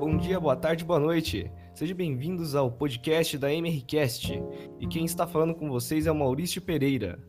bom 0.00 0.16
dia, 0.16 0.40
boa 0.40 0.56
tarde, 0.56 0.82
boa 0.82 0.98
noite. 0.98 1.52
Sejam 1.74 1.94
bem-vindos 1.94 2.54
ao 2.54 2.72
podcast 2.72 3.36
da 3.36 3.52
MRCast. 3.52 4.42
E 4.80 4.86
quem 4.86 5.04
está 5.04 5.26
falando 5.26 5.54
com 5.54 5.68
vocês 5.68 6.06
é 6.06 6.10
o 6.10 6.14
Maurício 6.14 6.62
Pereira. 6.62 7.22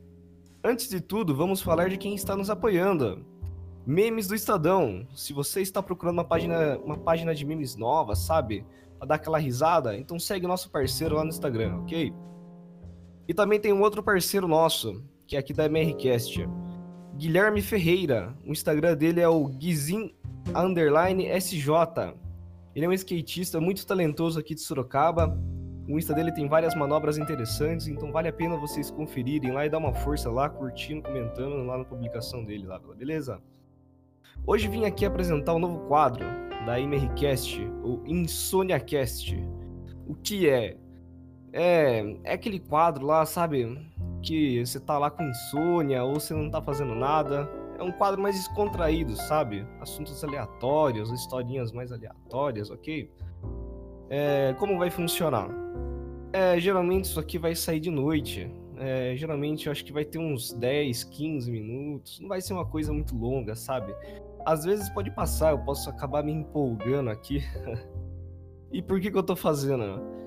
Antes 0.64 0.88
de 0.88 1.02
tudo, 1.02 1.36
vamos 1.36 1.62
falar 1.62 1.90
de 1.90 1.98
quem 1.98 2.16
está 2.16 2.34
nos 2.34 2.50
apoiando. 2.50 3.26
Memes 3.86 4.26
do 4.26 4.36
Estadão. 4.36 5.06
Se 5.14 5.34
você 5.34 5.60
está 5.60 5.84
procurando 5.84 6.14
uma 6.14 6.24
página, 6.24 6.78
uma 6.78 6.98
página 6.98 7.36
de 7.36 7.46
memes 7.46 7.76
nova, 7.76 8.16
sabe? 8.16 8.66
Pra 8.98 9.06
dar 9.06 9.16
aquela 9.16 9.38
risada, 9.38 9.98
então 9.98 10.18
segue 10.18 10.48
nosso 10.48 10.72
parceiro 10.72 11.16
lá 11.16 11.26
no 11.26 11.30
Instagram, 11.30 11.76
ok? 11.82 12.14
E 13.28 13.34
também 13.34 13.60
tem 13.60 13.74
um 13.74 13.82
outro 13.82 14.02
parceiro 14.02 14.48
nosso, 14.48 15.04
que 15.28 15.36
é 15.36 15.40
aqui 15.40 15.52
da 15.54 15.66
MRCast. 15.66 16.48
Guilherme 17.18 17.62
Ferreira. 17.62 18.34
O 18.48 18.54
Instagram 18.54 18.96
dele 18.96 19.20
é 19.20 19.28
o 19.28 19.46
Guizin 19.46 20.16
underline 20.56 21.26
SJ. 21.38 21.68
Ele 22.74 22.86
é 22.86 22.90
um 22.90 22.94
skatista 22.94 23.60
muito 23.60 23.86
talentoso 23.86 24.40
aqui 24.40 24.56
de 24.56 24.62
Sorocaba. 24.62 25.38
O 25.88 25.98
Insta 25.98 26.14
dele 26.14 26.32
tem 26.32 26.48
várias 26.48 26.74
manobras 26.74 27.18
interessantes, 27.18 27.88
então 27.88 28.12
vale 28.12 28.30
a 28.30 28.34
pena 28.34 28.56
vocês 28.56 28.90
conferirem 28.90 29.52
lá 29.52 29.66
e 29.66 29.70
dar 29.70 29.78
uma 29.78 29.94
força 29.94 30.32
lá, 30.32 30.50
curtindo, 30.50 31.02
comentando 31.02 31.64
lá 31.66 31.78
na 31.78 31.84
publicação 31.84 32.46
dele 32.46 32.66
lá, 32.66 32.80
beleza? 32.80 33.42
Hoje 34.48 34.70
vim 34.70 34.86
aqui 34.86 35.06
apresentar 35.06 35.54
um 35.54 35.60
novo 35.60 35.80
quadro 35.88 36.26
da 36.66 36.80
MRCast, 36.80 37.62
o 37.84 38.02
InsôniaCast. 38.06 39.38
O 40.08 40.16
que 40.16 40.48
é? 40.48 40.78
É, 41.52 42.16
é 42.24 42.34
aquele 42.34 42.60
quadro 42.60 43.06
lá, 43.06 43.26
sabe? 43.26 43.78
Que 44.22 44.66
você 44.66 44.80
tá 44.80 44.98
lá 44.98 45.12
com 45.12 45.24
insônia 45.24 46.04
ou 46.04 46.14
você 46.14 46.34
não 46.34 46.50
tá 46.50 46.62
fazendo 46.62 46.96
nada 46.96 47.50
é 47.82 47.84
um 47.84 47.92
quadro 47.92 48.22
mais 48.22 48.36
descontraído, 48.36 49.16
sabe? 49.16 49.66
Assuntos 49.80 50.24
aleatórios, 50.24 51.12
historinhas 51.12 51.72
mais 51.72 51.92
aleatórias, 51.92 52.70
ok? 52.70 53.12
É, 54.08 54.56
como 54.60 54.78
vai 54.78 54.92
funcionar? 54.92 55.50
É, 56.32 56.60
geralmente 56.60 57.06
isso 57.06 57.20
aqui 57.20 57.40
vai 57.40 57.56
sair 57.56 57.80
de 57.80 57.90
noite. 57.90 58.50
É, 58.78 59.16
geralmente 59.18 59.66
eu 59.66 59.72
acho 59.72 59.84
que 59.84 59.92
vai 59.92 60.06
ter 60.06 60.20
uns 60.20 60.54
10, 60.54 61.04
15 61.06 61.52
minutos. 61.52 62.20
Não 62.20 62.30
vai 62.30 62.40
ser 62.40 62.54
uma 62.54 62.66
coisa 62.66 62.94
muito 62.94 63.16
longa, 63.18 63.56
sabe? 63.56 63.94
Às 64.46 64.64
vezes 64.64 64.88
pode 64.90 65.10
passar, 65.12 65.52
eu 65.52 65.60
posso 65.60 65.90
acabar 65.90 66.24
me 66.24 66.32
empolgando 66.32 67.10
aqui. 67.10 67.44
e 68.72 68.82
por 68.82 69.00
que, 69.00 69.10
que 69.10 69.18
eu 69.18 69.24
tô 69.24 69.36
fazendo? 69.36 69.84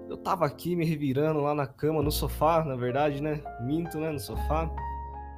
Eu 0.09 0.17
tava 0.17 0.45
aqui 0.45 0.75
me 0.75 0.85
revirando 0.85 1.41
lá 1.41 1.55
na 1.55 1.67
cama, 1.67 2.03
no 2.03 2.11
sofá, 2.11 2.65
na 2.65 2.75
verdade, 2.75 3.23
né? 3.23 3.41
Minto, 3.63 3.99
né? 3.99 4.11
No 4.11 4.21
sofá. 4.21 4.69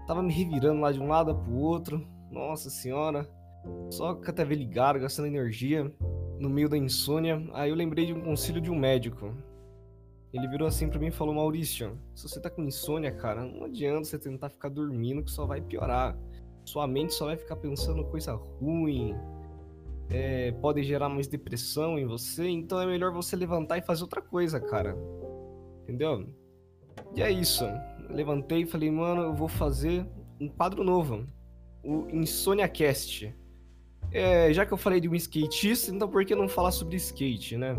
Tava 0.07 0.23
me 0.23 0.33
revirando 0.33 0.81
lá 0.81 0.93
de 0.93 1.01
um 1.01 1.09
lado 1.09 1.35
pro 1.35 1.55
outro. 1.55 2.07
Nossa 2.31 2.71
senhora. 2.71 3.29
Só 3.91 4.15
com 4.15 4.31
a 4.31 4.33
TV 4.33 4.55
ligada, 4.55 4.99
gastando 4.99 5.27
energia. 5.27 5.93
No 6.39 6.49
meio 6.49 6.69
da 6.69 6.77
insônia. 6.77 7.45
Aí 7.53 7.71
eu 7.71 7.77
lembrei 7.77 8.07
de 8.07 8.13
um 8.13 8.21
conselho 8.21 8.61
de 8.61 8.71
um 8.71 8.79
médico. 8.79 9.35
Ele 10.33 10.47
virou 10.47 10.69
assim 10.69 10.89
para 10.89 11.01
mim 11.01 11.07
e 11.09 11.11
falou: 11.11 11.35
Maurício, 11.35 11.99
se 12.15 12.29
você 12.29 12.41
tá 12.41 12.49
com 12.49 12.63
insônia, 12.63 13.11
cara, 13.11 13.45
não 13.45 13.65
adianta 13.65 14.05
você 14.05 14.19
tentar 14.19 14.51
ficar 14.51 14.69
dormindo 14.69 15.25
que 15.25 15.31
só 15.31 15.45
vai 15.45 15.61
piorar. 15.61 16.17
Sua 16.65 16.87
mente 16.87 17.15
só 17.15 17.27
vai 17.27 17.37
ficar 17.37 17.57
pensando 17.57 18.05
coisa 18.05 18.35
ruim. 18.35 19.17
É, 20.09 20.53
pode 20.53 20.85
gerar 20.85 21.09
mais 21.09 21.27
depressão 21.27 21.99
em 21.99 22.07
você. 22.07 22.47
Então 22.49 22.81
é 22.81 22.87
melhor 22.87 23.13
você 23.13 23.35
levantar 23.35 23.79
e 23.79 23.83
fazer 23.83 24.03
outra 24.03 24.23
coisa, 24.23 24.61
cara. 24.61 24.97
Entendeu? 25.83 26.29
E 27.15 27.23
é 27.23 27.31
isso 27.31 27.65
levantei 28.09 28.63
e 28.63 28.67
falei, 28.67 28.91
mano, 28.91 29.23
eu 29.23 29.35
vou 29.35 29.49
fazer 29.49 30.07
um 30.41 30.49
quadro 30.49 30.85
novo, 30.85 31.27
o 31.83 32.09
Insônia 32.11 32.69
Cast. 32.69 33.35
É, 34.13 34.53
já 34.53 34.65
que 34.65 34.73
eu 34.73 34.77
falei 34.79 35.01
de 35.01 35.09
um 35.09 35.15
skatista, 35.15 35.91
então 35.91 36.09
por 36.09 36.25
que 36.25 36.35
não 36.35 36.49
falar 36.49 36.71
sobre 36.71 36.97
skate, 36.97 37.57
né? 37.57 37.77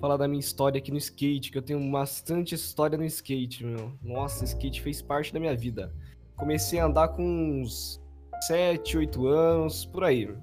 Falar 0.00 0.16
da 0.16 0.26
minha 0.26 0.40
história 0.40 0.78
aqui 0.78 0.90
no 0.90 0.96
skate, 0.96 1.50
que 1.50 1.58
eu 1.58 1.62
tenho 1.62 1.90
bastante 1.90 2.54
história 2.54 2.96
no 2.96 3.04
skate, 3.04 3.64
meu. 3.64 3.92
Nossa, 4.02 4.44
skate 4.44 4.80
fez 4.80 5.02
parte 5.02 5.32
da 5.32 5.38
minha 5.38 5.54
vida. 5.54 5.94
Comecei 6.36 6.78
a 6.78 6.86
andar 6.86 7.08
com 7.08 7.22
uns 7.22 8.00
7, 8.46 8.96
8 8.96 9.26
anos, 9.26 9.84
por 9.84 10.04
aí. 10.04 10.34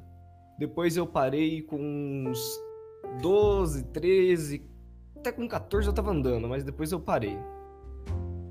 Depois 0.59 0.95
eu 0.95 1.07
parei 1.07 1.63
com 1.63 1.77
uns 1.77 2.39
12, 3.21 3.83
13, 3.85 4.63
até 5.15 5.31
com 5.31 5.47
14 5.47 5.87
eu 5.87 5.93
tava 5.93 6.11
andando, 6.11 6.47
mas 6.47 6.63
depois 6.63 6.91
eu 6.91 6.99
parei 6.99 7.37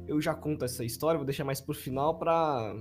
eu 0.06 0.20
já 0.20 0.34
conto 0.34 0.64
essa 0.64 0.84
história, 0.84 1.18
vou 1.18 1.26
deixar 1.26 1.44
mais 1.44 1.60
pro 1.60 1.74
final 1.74 2.18
pra 2.18 2.74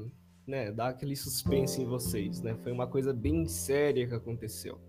né, 0.46 0.72
dar 0.72 0.90
aquele 0.90 1.16
suspense 1.16 1.82
em 1.82 1.86
vocês, 1.86 2.42
né? 2.42 2.56
Foi 2.64 2.72
uma 2.72 2.88
coisa 2.88 3.14
bem 3.14 3.48
séria 3.48 4.08
que 4.08 4.14
aconteceu. 4.14 4.80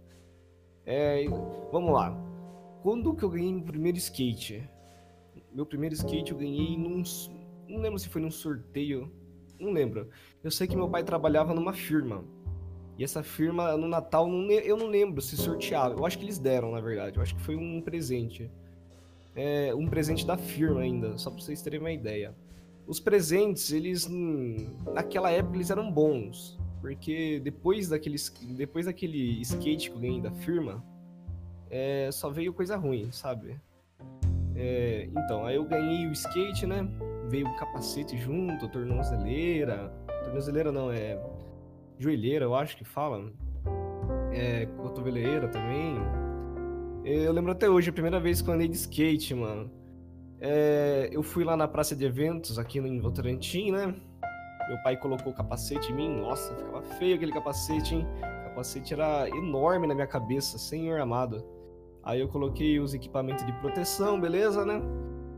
É, 0.85 1.25
vamos 1.73 1.93
lá. 1.93 2.17
Quando 2.83 3.15
que 3.15 3.25
eu 3.25 3.31
ganhei 3.31 3.53
meu 3.53 3.65
primeiro 3.65 3.99
skate? 3.99 4.69
Meu 5.53 5.67
primeiro 5.67 5.95
skate 5.95 6.33
eu 6.33 6.39
ganhei 6.39 6.77
num... 6.77 7.03
Não 7.69 7.81
lembro 7.81 7.99
se 7.99 8.09
foi 8.09 8.21
num 8.21 8.31
sorteio. 8.31 9.11
Não 9.59 9.73
lembro. 9.73 10.09
Eu 10.45 10.51
sei 10.51 10.67
que 10.67 10.77
meu 10.77 10.89
pai 10.89 11.03
trabalhava 11.03 11.55
numa 11.55 11.73
firma. 11.73 12.25
E 12.99 13.05
essa 13.05 13.23
firma, 13.23 13.77
no 13.77 13.89
Natal, 13.89 14.29
eu 14.29 14.77
não 14.77 14.87
lembro 14.87 15.21
se 15.21 15.37
sorteava. 15.37 15.95
Eu 15.95 16.07
acho 16.07 16.19
que 16.19 16.25
eles 16.25 16.39
deram, 16.39 16.73
na 16.73 16.81
verdade. 16.81 17.17
Eu 17.17 17.23
acho 17.23 17.35
que 17.35 17.43
foi 17.43 17.57
um 17.57 17.81
presente 17.81 18.51
é, 19.37 19.75
um 19.75 19.87
presente 19.87 20.27
da 20.27 20.39
firma 20.39 20.81
ainda, 20.81 21.17
só 21.19 21.31
para 21.31 21.41
vocês 21.41 21.61
terem 21.61 21.79
uma 21.79 21.93
ideia. 21.93 22.35
Os 22.87 22.99
presentes, 22.99 23.71
eles 23.71 24.09
naquela 24.95 25.31
época 25.31 25.57
eles 25.57 25.71
eram 25.71 25.93
bons, 25.93 26.59
porque 26.81 27.41
depois 27.41 27.89
daquele, 27.89 28.17
depois 28.57 28.87
daquele 28.87 29.41
skate 29.43 29.91
que 29.91 29.97
eu 29.97 30.01
ganhei 30.01 30.21
da 30.21 30.31
firma, 30.31 30.83
é, 31.69 32.09
só 32.13 32.31
veio 32.31 32.55
coisa 32.55 32.77
ruim, 32.77 33.13
sabe? 33.13 33.61
É, 34.55 35.11
então, 35.11 35.45
aí 35.45 35.57
eu 35.57 35.65
ganhei 35.65 36.07
o 36.07 36.13
skate, 36.13 36.67
né? 36.67 36.89
Veio 37.29 37.47
o 37.47 37.57
capacete 37.57 38.17
junto, 38.17 38.69
tornozeleira. 38.69 39.93
Tornozeleira 40.25 40.73
não, 40.73 40.91
é 40.91 41.21
joelheira, 41.99 42.45
eu 42.45 42.55
acho 42.55 42.77
que 42.77 42.85
fala. 42.85 43.31
É, 44.33 44.67
cotoveleira 44.79 45.49
também. 45.49 45.97
Eu 47.09 47.33
lembro 47.33 47.53
até 47.53 47.71
hoje, 47.71 47.89
a 47.89 47.93
primeira 47.93 48.19
vez 48.19 48.43
que 48.43 48.50
eu 48.50 48.55
andei 48.55 48.67
de 48.67 48.75
skate, 48.75 49.33
mano. 49.33 49.71
É, 50.41 51.09
eu 51.12 51.22
fui 51.22 51.44
lá 51.44 51.56
na 51.56 51.69
praça 51.69 51.94
de 51.94 52.05
eventos, 52.05 52.59
aqui 52.59 52.81
no 52.81 53.00
Votorantim, 53.00 53.71
né? 53.71 53.94
Meu 54.69 54.83
pai 54.83 54.97
colocou 54.97 55.33
o 55.33 55.37
capacete 55.37 55.93
em 55.93 55.95
mim. 55.95 56.21
Nossa, 56.21 56.53
ficava 56.56 56.83
feio 56.99 57.15
aquele 57.15 57.31
capacete, 57.31 57.95
hein? 57.95 58.05
O 58.41 58.49
capacete 58.49 58.93
era 58.93 59.28
enorme 59.28 59.87
na 59.87 59.95
minha 59.95 60.06
cabeça, 60.09 60.59
senhor 60.59 61.00
amado. 61.00 61.47
Aí 62.03 62.21
eu 62.21 62.27
coloquei 62.27 62.81
os 62.81 62.93
equipamentos 62.93 63.47
de 63.47 63.53
proteção, 63.61 64.21
beleza, 64.21 64.65
né? 64.65 64.83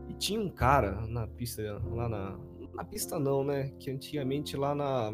E 0.07 0.15
tinha 0.15 0.41
um 0.41 0.49
cara 0.49 1.05
na 1.07 1.27
pista, 1.27 1.79
lá 1.91 2.09
na. 2.09 2.35
Na 2.73 2.83
pista 2.83 3.19
não, 3.19 3.43
né? 3.43 3.71
Que 3.79 3.91
antigamente 3.91 4.57
lá 4.57 4.73
na 4.73 5.13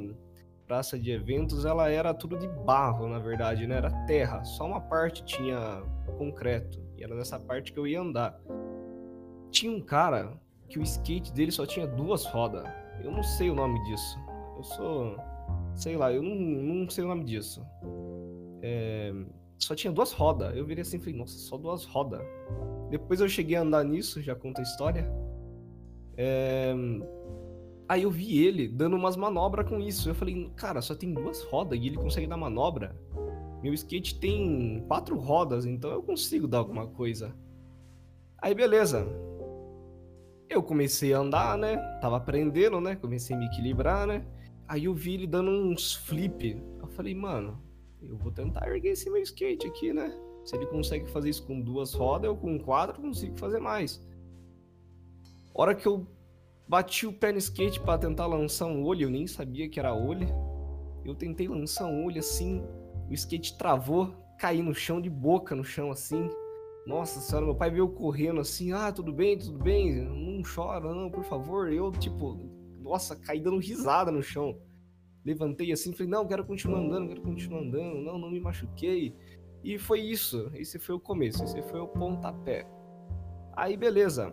praça 0.65 0.97
de 0.97 1.11
eventos 1.11 1.65
ela 1.65 1.89
era 1.89 2.13
tudo 2.13 2.37
de 2.37 2.47
barro, 2.47 3.09
na 3.09 3.19
verdade, 3.19 3.67
né? 3.67 3.75
Era 3.75 3.91
terra. 4.05 4.41
Só 4.45 4.65
uma 4.65 4.79
parte 4.79 5.25
tinha 5.25 5.83
concreto. 6.15 6.83
E 6.97 7.03
era 7.03 7.15
nessa 7.15 7.39
parte 7.39 7.71
que 7.71 7.79
eu 7.79 7.87
ia 7.87 8.01
andar. 8.01 8.39
Tinha 9.51 9.71
um 9.71 9.81
cara 9.81 10.33
que 10.67 10.79
o 10.79 10.83
skate 10.83 11.31
dele 11.31 11.51
só 11.51 11.65
tinha 11.65 11.87
duas 11.87 12.25
rodas. 12.25 12.63
Eu 13.03 13.11
não 13.11 13.23
sei 13.23 13.49
o 13.49 13.55
nome 13.55 13.81
disso. 13.85 14.17
Eu 14.57 14.63
sou. 14.63 15.17
Sei 15.75 15.95
lá, 15.95 16.11
eu 16.11 16.23
não, 16.23 16.35
não 16.35 16.89
sei 16.89 17.03
o 17.03 17.07
nome 17.07 17.23
disso. 17.25 17.65
É, 18.61 19.13
só 19.57 19.75
tinha 19.75 19.91
duas 19.91 20.11
rodas. 20.11 20.55
Eu 20.55 20.65
virei 20.65 20.81
assim 20.81 20.97
e 20.97 20.99
falei, 20.99 21.15
nossa, 21.15 21.37
só 21.37 21.57
duas 21.57 21.85
rodas. 21.85 22.21
Depois 22.89 23.19
eu 23.19 23.27
cheguei 23.27 23.57
a 23.57 23.61
andar 23.61 23.83
nisso, 23.83 24.21
já 24.21 24.35
conta 24.35 24.61
a 24.61 24.63
história. 24.63 25.11
É, 26.17 26.73
aí 27.87 28.03
eu 28.03 28.11
vi 28.11 28.43
ele 28.45 28.67
dando 28.67 28.95
umas 28.95 29.15
manobras 29.15 29.67
com 29.67 29.79
isso. 29.79 30.09
Eu 30.09 30.15
falei, 30.15 30.49
cara, 30.55 30.81
só 30.81 30.95
tem 30.95 31.13
duas 31.13 31.43
rodas 31.43 31.77
e 31.79 31.87
ele 31.87 31.97
consegue 31.97 32.27
dar 32.27 32.37
manobra. 32.37 32.95
Meu 33.65 33.73
skate 33.73 34.19
tem 34.19 34.85
quatro 34.87 35.17
rodas, 35.17 35.65
então 35.65 35.89
eu 35.89 36.03
consigo 36.03 36.47
dar 36.47 36.59
alguma 36.59 36.85
coisa. 36.85 37.35
Aí 38.37 38.53
beleza. 38.53 39.07
Eu 40.47 40.61
comecei 40.61 41.15
a 41.15 41.17
andar, 41.17 41.57
né? 41.57 41.75
Tava 41.99 42.17
aprendendo, 42.17 42.79
né? 42.79 42.95
Comecei 42.95 43.35
a 43.35 43.39
me 43.39 43.47
equilibrar, 43.47 44.05
né? 44.05 44.23
Aí 44.67 44.85
eu 44.85 44.93
vi 44.93 45.15
ele 45.15 45.25
dando 45.25 45.49
uns 45.49 45.95
flip. 45.95 46.61
Eu 46.79 46.87
falei, 46.89 47.15
mano, 47.15 47.59
eu 48.03 48.15
vou 48.15 48.31
tentar 48.31 48.69
erguer 48.69 48.89
esse 48.89 49.09
meu 49.09 49.23
skate 49.23 49.65
aqui, 49.65 49.91
né? 49.91 50.15
Se 50.43 50.55
ele 50.55 50.67
consegue 50.67 51.09
fazer 51.09 51.31
isso 51.31 51.47
com 51.47 51.59
duas 51.59 51.95
rodas, 51.95 52.29
eu 52.29 52.37
com 52.37 52.59
quatro 52.59 53.01
consigo 53.01 53.35
fazer 53.35 53.59
mais. 53.59 53.99
Hora 55.55 55.73
que 55.73 55.87
eu 55.87 56.05
bati 56.67 57.07
o 57.07 57.13
pé 57.13 57.31
no 57.31 57.39
skate 57.39 57.79
para 57.79 57.97
tentar 57.97 58.27
lançar 58.27 58.67
um 58.67 58.83
olho, 58.83 59.05
eu 59.05 59.09
nem 59.09 59.25
sabia 59.25 59.67
que 59.67 59.79
era 59.79 59.91
olho. 59.91 60.27
Eu 61.03 61.15
tentei 61.15 61.47
lançar 61.47 61.87
um 61.87 62.05
olho 62.05 62.19
assim, 62.19 62.63
o 63.09 63.13
skate 63.13 63.57
travou, 63.57 64.13
caí 64.39 64.61
no 64.61 64.73
chão 64.73 65.01
de 65.01 65.09
boca 65.09 65.55
no 65.55 65.63
chão 65.63 65.91
assim. 65.91 66.29
Nossa 66.85 67.19
senhora, 67.19 67.45
meu 67.45 67.55
pai 67.55 67.71
veio 67.71 67.89
correndo 67.89 68.39
assim: 68.41 68.71
"Ah, 68.71 68.91
tudo 68.91 69.11
bem, 69.11 69.37
tudo 69.37 69.57
bem, 69.57 70.03
não 70.03 70.41
chora 70.43 70.93
não, 70.93 71.09
por 71.09 71.23
favor". 71.23 71.71
Eu 71.71 71.91
tipo, 71.91 72.39
nossa, 72.81 73.15
caí 73.15 73.39
dando 73.39 73.57
risada 73.57 74.11
no 74.11 74.21
chão. 74.21 74.59
Levantei 75.25 75.71
assim, 75.71 75.93
falei: 75.93 76.07
"Não, 76.07 76.27
quero 76.27 76.45
continuar 76.45 76.79
andando, 76.79 77.07
quero 77.07 77.21
continuar 77.21 77.61
andando. 77.61 78.01
Não, 78.01 78.17
não 78.17 78.29
me 78.29 78.39
machuquei". 78.39 79.15
E 79.63 79.79
foi 79.79 79.99
isso. 79.99 80.51
Esse 80.53 80.77
foi 80.77 80.93
o 80.93 80.99
começo, 80.99 81.43
esse 81.43 81.59
foi 81.63 81.79
o 81.79 81.87
pontapé. 81.87 82.67
Aí, 83.55 83.75
beleza. 83.75 84.31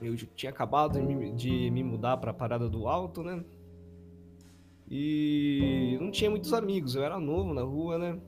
Eu 0.00 0.16
tinha 0.16 0.50
acabado 0.50 0.98
de 1.34 1.70
me, 1.70 1.82
mudar 1.82 2.16
pra 2.16 2.32
parada 2.32 2.68
do 2.68 2.86
alto, 2.86 3.22
né? 3.22 3.44
E 4.90 5.98
não 6.00 6.10
tinha 6.10 6.30
muitos 6.30 6.52
amigos, 6.52 6.94
eu 6.94 7.02
era 7.02 7.18
novo 7.18 7.52
na 7.52 7.62
rua, 7.62 7.98
né? 7.98 8.18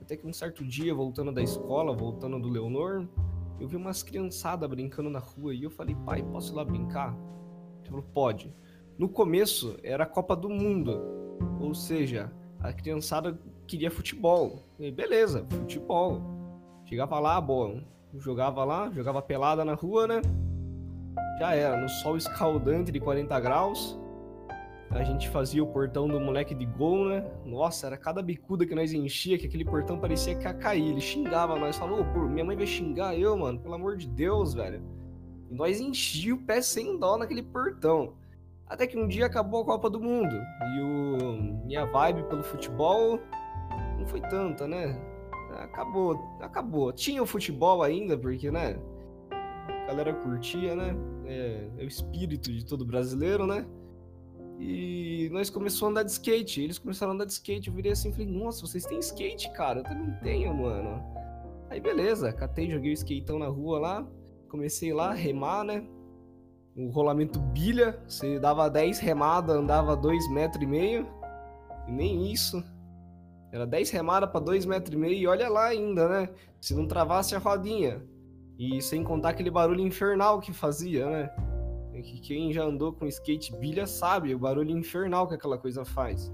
Até 0.00 0.16
que 0.16 0.26
um 0.26 0.32
certo 0.32 0.64
dia, 0.64 0.94
voltando 0.94 1.32
da 1.32 1.42
escola, 1.42 1.94
voltando 1.94 2.38
do 2.38 2.48
Leonor, 2.48 3.06
eu 3.60 3.66
vi 3.66 3.76
umas 3.76 4.02
criançadas 4.02 4.68
brincando 4.68 5.10
na 5.10 5.18
rua 5.18 5.54
e 5.54 5.64
eu 5.64 5.70
falei, 5.70 5.96
pai, 6.06 6.22
posso 6.22 6.52
ir 6.52 6.56
lá 6.56 6.64
brincar? 6.64 7.16
Ele 7.80 7.90
falou, 7.90 8.04
pode. 8.14 8.54
No 8.96 9.08
começo 9.08 9.76
era 9.82 10.04
a 10.04 10.06
Copa 10.06 10.34
do 10.36 10.48
Mundo, 10.48 11.00
ou 11.60 11.74
seja, 11.74 12.32
a 12.60 12.72
criançada 12.72 13.38
queria 13.66 13.90
futebol. 13.90 14.64
E 14.78 14.90
beleza, 14.90 15.44
futebol. 15.50 16.22
Chegava 16.84 17.18
lá, 17.18 17.40
bom, 17.40 17.82
jogava 18.16 18.64
lá, 18.64 18.90
jogava 18.90 19.20
pelada 19.20 19.64
na 19.64 19.74
rua, 19.74 20.06
né? 20.06 20.22
Já 21.38 21.54
era, 21.54 21.80
no 21.80 21.88
sol 21.88 22.16
escaldante 22.16 22.90
de 22.90 22.98
40 22.98 23.38
graus. 23.40 23.98
A 24.90 25.04
gente 25.04 25.28
fazia 25.28 25.62
o 25.62 25.66
portão 25.66 26.08
do 26.08 26.18
moleque 26.18 26.54
de 26.54 26.64
gol, 26.64 27.08
né? 27.08 27.24
Nossa, 27.44 27.86
era 27.86 27.96
cada 27.96 28.22
bicuda 28.22 28.64
que 28.64 28.74
nós 28.74 28.92
enchia 28.92 29.38
que 29.38 29.46
aquele 29.46 29.64
portão 29.64 29.98
parecia 29.98 30.34
que 30.34 30.44
ia 30.44 30.54
cair. 30.54 30.88
Ele 30.90 31.00
xingava 31.00 31.58
nós, 31.58 31.76
falou, 31.76 32.04
pô, 32.06 32.20
minha 32.20 32.44
mãe 32.44 32.56
vai 32.56 32.66
xingar 32.66 33.14
eu, 33.14 33.36
mano, 33.36 33.60
pelo 33.60 33.74
amor 33.74 33.96
de 33.96 34.08
Deus, 34.08 34.54
velho. 34.54 34.82
E 35.50 35.54
nós 35.54 35.78
enchia 35.78 36.34
o 36.34 36.38
pé 36.38 36.62
sem 36.62 36.98
dó 36.98 37.18
naquele 37.18 37.42
portão. 37.42 38.14
Até 38.66 38.86
que 38.86 38.98
um 38.98 39.06
dia 39.06 39.26
acabou 39.26 39.62
a 39.62 39.64
Copa 39.66 39.90
do 39.90 40.00
Mundo. 40.00 40.34
E 40.34 40.80
o 40.80 41.64
minha 41.66 41.84
vibe 41.84 42.22
pelo 42.24 42.42
futebol 42.42 43.20
não 43.98 44.06
foi 44.06 44.20
tanta, 44.22 44.66
né? 44.66 44.98
Acabou, 45.58 46.18
acabou. 46.40 46.92
Tinha 46.92 47.22
o 47.22 47.26
futebol 47.26 47.82
ainda, 47.82 48.16
porque, 48.16 48.50
né? 48.50 48.78
A 49.30 49.86
galera 49.86 50.14
curtia, 50.14 50.74
né? 50.74 50.96
É, 51.26 51.68
é 51.78 51.84
o 51.84 51.88
espírito 51.88 52.50
de 52.50 52.64
todo 52.64 52.86
brasileiro, 52.86 53.46
né? 53.46 53.66
E 54.58 55.28
nós 55.30 55.48
começamos 55.48 55.84
a 55.84 55.88
andar 55.90 56.02
de 56.02 56.10
skate. 56.10 56.62
Eles 56.62 56.78
começaram 56.78 57.12
a 57.12 57.14
andar 57.14 57.26
de 57.26 57.32
skate. 57.32 57.68
Eu 57.68 57.74
virei 57.74 57.92
assim 57.92 58.10
e 58.10 58.12
falei, 58.12 58.26
nossa, 58.26 58.66
vocês 58.66 58.84
têm 58.84 58.98
skate, 58.98 59.52
cara? 59.52 59.80
Eu 59.80 59.84
também 59.84 60.12
tenho, 60.20 60.52
mano. 60.52 61.00
Aí 61.70 61.80
beleza, 61.80 62.32
catei, 62.32 62.70
joguei 62.70 62.90
o 62.90 62.94
skateão 62.94 63.38
na 63.38 63.46
rua 63.46 63.78
lá. 63.78 64.06
Comecei 64.48 64.92
lá 64.92 65.10
a 65.10 65.14
remar, 65.14 65.62
né? 65.62 65.86
O 66.74 66.88
rolamento 66.88 67.38
bilha. 67.38 68.02
Você 68.08 68.40
dava 68.40 68.68
10 68.68 68.98
remadas, 68.98 69.54
andava 69.54 69.96
2 69.96 70.30
metros 70.32 70.62
e 70.62 70.66
meio. 70.66 71.06
E 71.86 71.92
nem 71.92 72.32
isso. 72.32 72.62
Era 73.52 73.66
10 73.66 73.90
remadas 73.90 74.30
para 74.30 74.40
2 74.40 74.66
metros 74.66 74.94
e 74.94 74.98
meio. 74.98 75.14
E 75.14 75.26
olha 75.26 75.48
lá 75.48 75.66
ainda, 75.66 76.08
né? 76.08 76.30
Se 76.60 76.74
não 76.74 76.88
travasse 76.88 77.34
a 77.34 77.38
rodinha. 77.38 78.02
E 78.58 78.82
sem 78.82 79.04
contar 79.04 79.30
aquele 79.30 79.50
barulho 79.50 79.86
infernal 79.86 80.40
que 80.40 80.52
fazia, 80.52 81.08
né? 81.08 81.30
Que 82.02 82.20
quem 82.20 82.52
já 82.52 82.64
andou 82.64 82.92
com 82.92 83.06
skate 83.06 83.54
bilha 83.56 83.86
sabe 83.86 84.34
o 84.34 84.38
barulho 84.38 84.76
infernal 84.76 85.26
que 85.26 85.34
aquela 85.34 85.58
coisa 85.58 85.84
faz. 85.84 86.32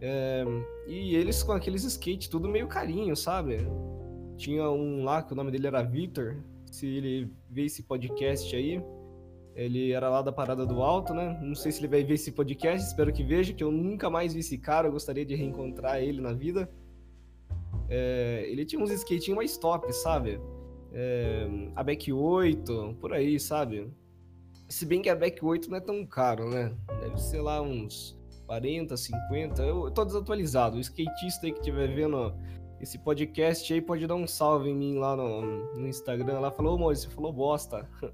É, 0.00 0.44
e 0.86 1.14
eles 1.14 1.42
com 1.42 1.52
aqueles 1.52 1.84
skate 1.84 2.28
tudo 2.28 2.48
meio 2.48 2.68
carinho, 2.68 3.16
sabe? 3.16 3.66
Tinha 4.36 4.70
um 4.70 5.04
lá 5.04 5.22
que 5.22 5.32
o 5.32 5.36
nome 5.36 5.50
dele 5.50 5.66
era 5.66 5.82
Victor. 5.82 6.36
Se 6.70 6.86
ele 6.86 7.32
vê 7.50 7.64
esse 7.64 7.82
podcast 7.82 8.54
aí, 8.54 8.82
ele 9.54 9.92
era 9.92 10.10
lá 10.10 10.20
da 10.20 10.30
Parada 10.30 10.66
do 10.66 10.82
Alto, 10.82 11.14
né? 11.14 11.40
Não 11.42 11.54
sei 11.54 11.72
se 11.72 11.80
ele 11.80 11.88
vai 11.88 12.04
ver 12.04 12.14
esse 12.14 12.30
podcast, 12.30 12.86
espero 12.86 13.12
que 13.12 13.24
veja, 13.24 13.54
que 13.54 13.64
eu 13.64 13.72
nunca 13.72 14.10
mais 14.10 14.34
vi 14.34 14.40
esse 14.40 14.58
cara, 14.58 14.88
eu 14.88 14.92
gostaria 14.92 15.24
de 15.24 15.34
reencontrar 15.34 16.02
ele 16.02 16.20
na 16.20 16.34
vida. 16.34 16.70
É, 17.88 18.44
ele 18.48 18.66
tinha 18.66 18.82
uns 18.82 18.90
skatinhos 18.90 19.36
mais 19.36 19.56
top, 19.56 19.90
sabe? 19.94 20.38
É, 20.92 21.48
a 21.74 21.82
Back 21.82 22.12
8, 22.12 22.96
por 23.00 23.14
aí, 23.14 23.40
sabe? 23.40 23.90
Se 24.68 24.84
bem 24.84 25.00
que 25.00 25.08
a 25.08 25.14
Back 25.14 25.44
8 25.44 25.70
não 25.70 25.76
é 25.76 25.80
tão 25.80 26.04
caro, 26.04 26.50
né? 26.50 26.74
Deve 27.00 27.20
ser 27.20 27.40
lá 27.40 27.62
uns 27.62 28.18
40, 28.46 28.96
50. 28.96 29.62
Eu, 29.62 29.90
tô 29.90 30.04
desatualizado. 30.04 30.76
O 30.76 30.80
skatista 30.80 31.46
aí 31.46 31.52
que 31.52 31.60
estiver 31.60 31.88
vendo 31.94 32.34
esse 32.80 32.98
podcast 32.98 33.72
aí 33.72 33.80
pode 33.80 34.06
dar 34.06 34.16
um 34.16 34.26
salve 34.26 34.70
em 34.70 34.74
mim 34.74 34.98
lá 34.98 35.16
no, 35.16 35.74
no 35.74 35.86
Instagram. 35.86 36.40
Lá 36.40 36.50
falou, 36.50 36.74
ô 36.74 36.78
Maurício, 36.78 37.08
você 37.08 37.14
falou 37.14 37.32
bosta. 37.32 37.88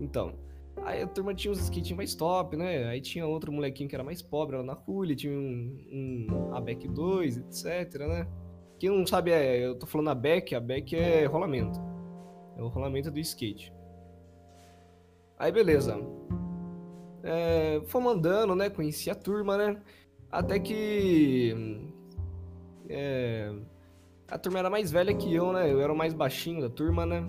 então. 0.00 0.34
Aí 0.84 1.02
a 1.02 1.06
turma 1.06 1.34
tinha 1.34 1.52
uns 1.52 1.60
skatinhos 1.60 1.96
mais 1.96 2.14
top, 2.14 2.56
né? 2.56 2.84
Aí 2.84 3.00
tinha 3.00 3.26
outro 3.26 3.52
molequinho 3.52 3.88
que 3.88 3.94
era 3.94 4.04
mais 4.04 4.22
pobre 4.22 4.56
lá 4.56 4.62
na 4.62 4.78
ele 5.02 5.14
tinha 5.16 5.32
um, 5.32 5.76
um 5.92 6.54
ABEC 6.54 6.88
2, 6.88 7.36
etc, 7.36 8.00
né? 8.06 8.26
Quem 8.78 8.88
não 8.88 9.06
sabe, 9.06 9.30
é, 9.30 9.58
eu 9.58 9.74
tô 9.74 9.86
falando 9.86 10.08
a 10.08 10.14
back, 10.14 10.54
a 10.54 10.60
back 10.60 10.96
é 10.96 11.26
rolamento. 11.26 11.78
É 12.56 12.62
o 12.62 12.68
rolamento 12.68 13.10
do 13.10 13.20
skate. 13.20 13.74
Aí 15.40 15.50
beleza. 15.50 15.98
É, 17.22 17.80
fomos 17.86 18.12
andando, 18.12 18.54
né? 18.54 18.68
Conheci 18.68 19.08
a 19.08 19.14
turma, 19.14 19.56
né? 19.56 19.80
Até 20.30 20.58
que. 20.58 21.90
É, 22.86 23.50
a 24.28 24.36
turma 24.36 24.58
era 24.58 24.68
mais 24.68 24.92
velha 24.92 25.14
que 25.14 25.34
eu, 25.34 25.50
né? 25.50 25.72
Eu 25.72 25.80
era 25.80 25.90
o 25.90 25.96
mais 25.96 26.12
baixinho 26.12 26.60
da 26.60 26.68
turma, 26.68 27.06
né? 27.06 27.26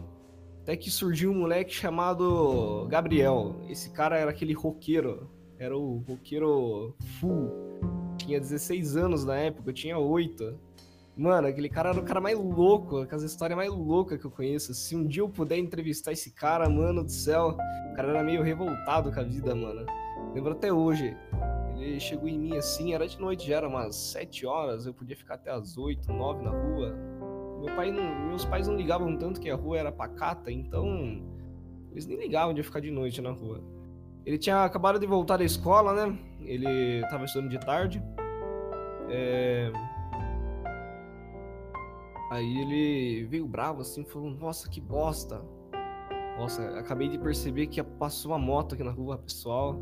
Até 0.61 0.75
que 0.75 0.91
surgiu 0.91 1.31
um 1.31 1.39
moleque 1.39 1.73
chamado 1.73 2.85
Gabriel. 2.89 3.55
Esse 3.69 3.89
cara 3.91 4.17
era 4.17 4.29
aquele 4.29 4.51
roqueiro. 4.51 5.29
Era 5.57 5.77
o 5.77 5.99
roqueiro 6.05 6.93
full. 7.17 7.49
Tinha 8.17 8.41
16 8.41 8.97
anos 8.97 9.23
na 9.23 9.37
época, 9.37 9.69
eu 9.69 9.73
tinha 9.73 9.97
8. 9.97 10.59
Mano, 11.21 11.47
aquele 11.47 11.69
cara 11.69 11.89
era 11.89 11.99
o 11.99 12.03
cara 12.03 12.19
mais 12.19 12.35
louco, 12.35 13.05
com 13.05 13.15
as 13.15 13.21
histórias 13.21 13.55
mais 13.55 13.69
loucas 13.69 14.19
que 14.19 14.25
eu 14.25 14.31
conheço. 14.31 14.73
Se 14.73 14.95
um 14.95 15.05
dia 15.05 15.21
eu 15.21 15.29
puder 15.29 15.55
entrevistar 15.55 16.11
esse 16.11 16.31
cara, 16.31 16.67
mano 16.67 17.03
do 17.03 17.11
céu, 17.11 17.49
o 17.91 17.93
cara 17.93 18.09
era 18.09 18.23
meio 18.23 18.41
revoltado 18.41 19.11
com 19.13 19.19
a 19.19 19.23
vida, 19.23 19.53
mano. 19.53 19.85
Lembro 20.33 20.53
até 20.53 20.73
hoje. 20.73 21.15
Ele 21.77 21.99
chegou 21.99 22.27
em 22.27 22.39
mim 22.39 22.57
assim, 22.57 22.95
era 22.95 23.07
de 23.07 23.21
noite, 23.21 23.47
já 23.47 23.57
era 23.57 23.67
umas 23.67 23.95
7 23.95 24.47
horas, 24.47 24.87
eu 24.87 24.95
podia 24.95 25.15
ficar 25.15 25.35
até 25.35 25.51
as 25.51 25.77
8, 25.77 26.11
9 26.11 26.43
na 26.43 26.49
rua. 26.49 26.95
Meu 27.63 27.75
pai 27.75 27.91
não, 27.91 28.27
meus 28.27 28.43
pais 28.43 28.67
não 28.67 28.75
ligavam 28.75 29.15
tanto 29.15 29.39
que 29.39 29.51
a 29.51 29.55
rua 29.55 29.77
era 29.77 29.91
pacata, 29.91 30.51
então 30.51 31.23
eles 31.91 32.07
nem 32.07 32.17
ligavam 32.17 32.51
de 32.51 32.63
ficar 32.63 32.79
de 32.79 32.89
noite 32.89 33.21
na 33.21 33.29
rua. 33.29 33.63
Ele 34.25 34.39
tinha 34.39 34.63
acabado 34.63 34.97
de 34.97 35.05
voltar 35.05 35.37
da 35.37 35.43
escola, 35.43 35.93
né? 35.93 36.17
Ele 36.39 37.05
tava 37.11 37.25
estudando 37.25 37.51
de 37.51 37.59
tarde. 37.59 38.01
É 39.07 39.71
Aí 42.31 42.59
ele 42.59 43.25
veio 43.25 43.45
bravo 43.45 43.81
assim, 43.81 44.05
falou: 44.05 44.31
Nossa, 44.31 44.69
que 44.69 44.79
bosta. 44.79 45.41
Nossa, 46.37 46.79
acabei 46.79 47.09
de 47.09 47.19
perceber 47.19 47.67
que 47.67 47.83
passou 47.83 48.31
uma 48.31 48.39
moto 48.39 48.73
aqui 48.73 48.83
na 48.85 48.91
rua, 48.91 49.17
pessoal. 49.17 49.75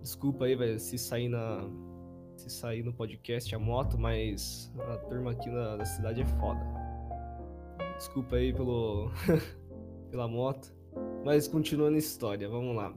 Desculpa 0.00 0.46
aí, 0.46 0.56
velho, 0.56 0.80
se 0.80 0.96
sair 0.96 1.28
na. 1.28 1.68
Se 2.38 2.48
sair 2.48 2.82
no 2.82 2.92
podcast 2.92 3.54
a 3.54 3.58
moto, 3.58 3.98
mas 3.98 4.72
a 4.80 4.96
turma 4.96 5.32
aqui 5.32 5.50
na, 5.50 5.76
na 5.76 5.84
cidade 5.84 6.22
é 6.22 6.24
foda. 6.24 6.60
Desculpa 7.98 8.36
aí 8.36 8.50
pelo. 8.50 9.10
pela 10.10 10.26
moto. 10.26 10.74
Mas 11.22 11.46
continuando 11.46 11.96
a 11.96 11.98
história, 11.98 12.48
vamos 12.48 12.74
lá. 12.74 12.94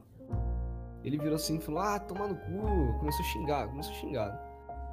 Ele 1.04 1.18
virou 1.18 1.34
assim 1.34 1.58
e 1.58 1.60
falou: 1.60 1.80
Ah, 1.80 2.00
toma 2.00 2.28
no 2.28 2.36
cu. 2.36 2.98
Começou 3.00 3.20
a 3.20 3.28
xingar, 3.28 3.68
começou 3.68 3.92
a 3.92 3.96
xingar. 3.96 4.48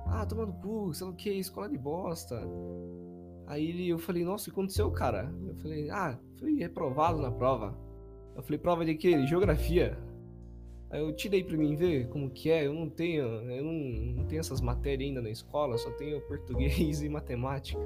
Ah, 0.08 0.26
toma 0.26 0.46
no 0.46 0.54
cu, 0.54 0.94
sei 0.94 1.08
lá 1.08 1.14
o 1.14 1.16
que, 1.16 1.30
escola 1.30 1.70
de 1.70 1.78
bosta. 1.78 2.46
Aí 3.48 3.90
eu 3.90 4.00
falei, 4.00 4.24
nossa, 4.24 4.44
o 4.44 4.46
que 4.46 4.60
aconteceu, 4.60 4.90
cara? 4.92 5.32
Eu 5.48 5.56
falei, 5.56 5.90
ah, 5.90 6.18
fui 6.38 6.58
reprovado 6.58 7.22
na 7.22 7.32
prova. 7.32 7.78
Eu 8.36 8.42
falei, 8.42 8.58
prova 8.58 8.84
de 8.84 8.96
quê? 8.96 9.26
Geografia. 9.26 9.98
Aí 10.90 11.02
eu 11.02 11.14
tirei 11.14 11.44
pra 11.44 11.58
mim 11.58 11.76
ver 11.76 12.08
como 12.10 12.30
que 12.30 12.50
é. 12.50 12.66
Eu 12.66 12.74
não 12.74 12.90
tenho, 12.90 13.24
eu 13.24 13.64
não, 13.64 13.74
não 14.18 14.26
tenho 14.26 14.40
essas 14.40 14.62
matérias 14.62 15.10
ainda 15.10 15.22
na 15.22 15.30
escola, 15.30 15.78
só 15.78 15.92
tenho 15.92 16.22
português 16.22 17.02
e 17.04 17.10
matemática. 17.10 17.80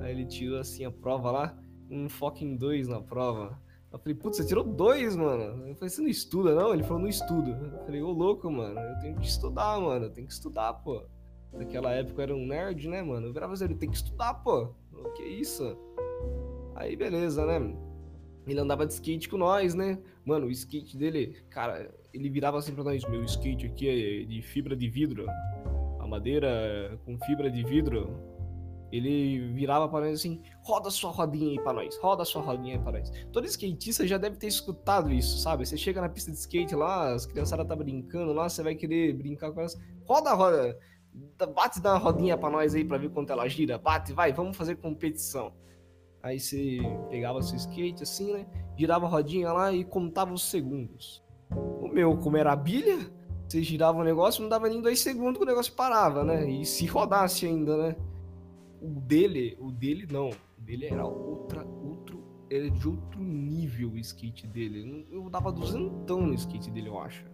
Aí 0.00 0.12
ele 0.12 0.24
tirou 0.24 0.58
assim 0.58 0.84
a 0.84 0.90
prova 0.90 1.30
lá, 1.30 1.58
um 1.90 2.08
foco 2.08 2.44
em 2.44 2.56
dois 2.56 2.88
na 2.88 3.00
prova. 3.00 3.58
Eu 3.92 3.98
falei, 3.98 4.14
putz, 4.14 4.38
você 4.38 4.46
tirou 4.46 4.64
dois, 4.64 5.14
mano. 5.14 5.66
Eu 5.68 5.74
falei, 5.74 5.90
você 5.90 6.00
não 6.00 6.08
estuda, 6.08 6.54
não? 6.54 6.72
Ele 6.72 6.82
falou, 6.82 7.00
não 7.00 7.08
estudo. 7.08 7.50
Eu 7.50 7.84
falei, 7.84 8.00
ô 8.00 8.10
louco, 8.10 8.50
mano, 8.50 8.80
eu 8.80 8.98
tenho 9.00 9.18
que 9.18 9.26
estudar, 9.26 9.78
mano, 9.78 10.06
eu 10.06 10.10
tenho 10.10 10.26
que 10.26 10.32
estudar, 10.32 10.72
pô. 10.74 11.04
Naquela 11.52 11.92
época 11.92 12.20
eu 12.20 12.22
era 12.22 12.34
um 12.34 12.46
nerd, 12.46 12.88
né, 12.88 13.02
mano? 13.02 13.26
Eu 13.26 13.32
virava 13.32 13.54
ele 13.62 13.74
tem 13.74 13.90
que 13.90 13.96
estudar, 13.96 14.34
pô. 14.34 14.74
O 14.92 15.10
que 15.12 15.22
isso? 15.22 15.76
Aí 16.74 16.96
beleza, 16.96 17.44
né? 17.44 17.74
Ele 18.46 18.58
andava 18.58 18.86
de 18.86 18.92
skate 18.94 19.28
com 19.28 19.36
nós, 19.36 19.74
né? 19.74 19.98
Mano, 20.24 20.46
o 20.46 20.50
skate 20.50 20.96
dele, 20.96 21.36
cara, 21.50 21.92
ele 22.12 22.28
virava 22.28 22.58
assim 22.58 22.74
pra 22.74 22.84
nós: 22.84 23.04
meu 23.04 23.22
skate 23.24 23.66
aqui 23.66 23.88
é 23.88 24.24
de 24.24 24.42
fibra 24.42 24.74
de 24.74 24.88
vidro. 24.88 25.26
A 26.00 26.06
madeira 26.06 26.98
com 27.04 27.18
fibra 27.24 27.50
de 27.50 27.62
vidro. 27.62 28.32
Ele 28.90 29.52
virava 29.54 29.88
para 29.88 30.06
nós 30.06 30.18
assim: 30.18 30.42
roda 30.62 30.90
sua 30.90 31.10
rodinha 31.10 31.50
aí 31.50 31.62
pra 31.62 31.72
nós, 31.72 31.96
roda 31.98 32.24
sua 32.24 32.42
rodinha 32.42 32.76
aí 32.76 32.82
pra 32.82 32.92
nós. 32.92 33.10
Todo 33.32 33.46
skatista 33.46 34.06
já 34.06 34.18
deve 34.18 34.36
ter 34.36 34.48
escutado 34.48 35.10
isso, 35.10 35.38
sabe? 35.38 35.64
Você 35.64 35.76
chega 35.76 36.00
na 36.00 36.08
pista 36.08 36.30
de 36.30 36.36
skate 36.36 36.74
lá, 36.74 37.12
as 37.12 37.24
criançadas 37.24 37.66
tá 37.66 37.74
brincando 37.74 38.32
lá, 38.32 38.48
você 38.48 38.62
vai 38.62 38.74
querer 38.74 39.14
brincar 39.14 39.50
com 39.52 39.60
elas. 39.60 39.80
Roda, 40.04 40.34
roda 40.34 40.78
bate 41.54 41.80
dar 41.80 41.92
uma 41.92 41.98
rodinha 41.98 42.36
pra 42.36 42.50
nós 42.50 42.74
aí 42.74 42.84
pra 42.84 42.98
ver 42.98 43.10
quanto 43.10 43.32
ela 43.32 43.48
gira. 43.48 43.78
Bate, 43.78 44.12
vai, 44.12 44.32
vamos 44.32 44.56
fazer 44.56 44.76
competição. 44.76 45.52
Aí 46.22 46.38
você 46.38 46.78
pegava 47.10 47.42
seu 47.42 47.56
skate 47.56 48.02
assim, 48.02 48.32
né? 48.32 48.46
Girava 48.76 49.06
a 49.06 49.08
rodinha 49.08 49.52
lá 49.52 49.72
e 49.72 49.84
contava 49.84 50.32
os 50.32 50.48
segundos. 50.48 51.22
O 51.50 51.88
meu, 51.88 52.16
como 52.16 52.36
era 52.36 52.52
a 52.52 52.56
bilha, 52.56 53.10
você 53.48 53.62
girava 53.62 53.98
o 53.98 54.04
negócio, 54.04 54.40
não 54.40 54.48
dava 54.48 54.68
nem 54.68 54.80
dois 54.80 55.00
segundos 55.00 55.36
que 55.38 55.44
o 55.44 55.46
negócio 55.46 55.74
parava, 55.74 56.24
né? 56.24 56.48
E 56.48 56.64
se 56.64 56.86
rodasse 56.86 57.44
ainda, 57.44 57.76
né? 57.76 57.96
O 58.80 59.00
dele, 59.00 59.56
o 59.60 59.70
dele 59.70 60.06
não. 60.10 60.30
O 60.30 60.60
dele 60.60 60.86
era 60.86 61.04
outra, 61.04 61.64
outro, 61.64 62.24
era 62.48 62.70
de 62.70 62.88
outro 62.88 63.20
nível 63.20 63.90
o 63.90 63.98
skate 63.98 64.46
dele. 64.46 65.06
Eu 65.10 65.28
dava 65.28 65.50
duzentão 65.50 66.26
no 66.26 66.34
skate 66.34 66.70
dele, 66.70 66.88
eu 66.88 66.98
acho. 66.98 67.26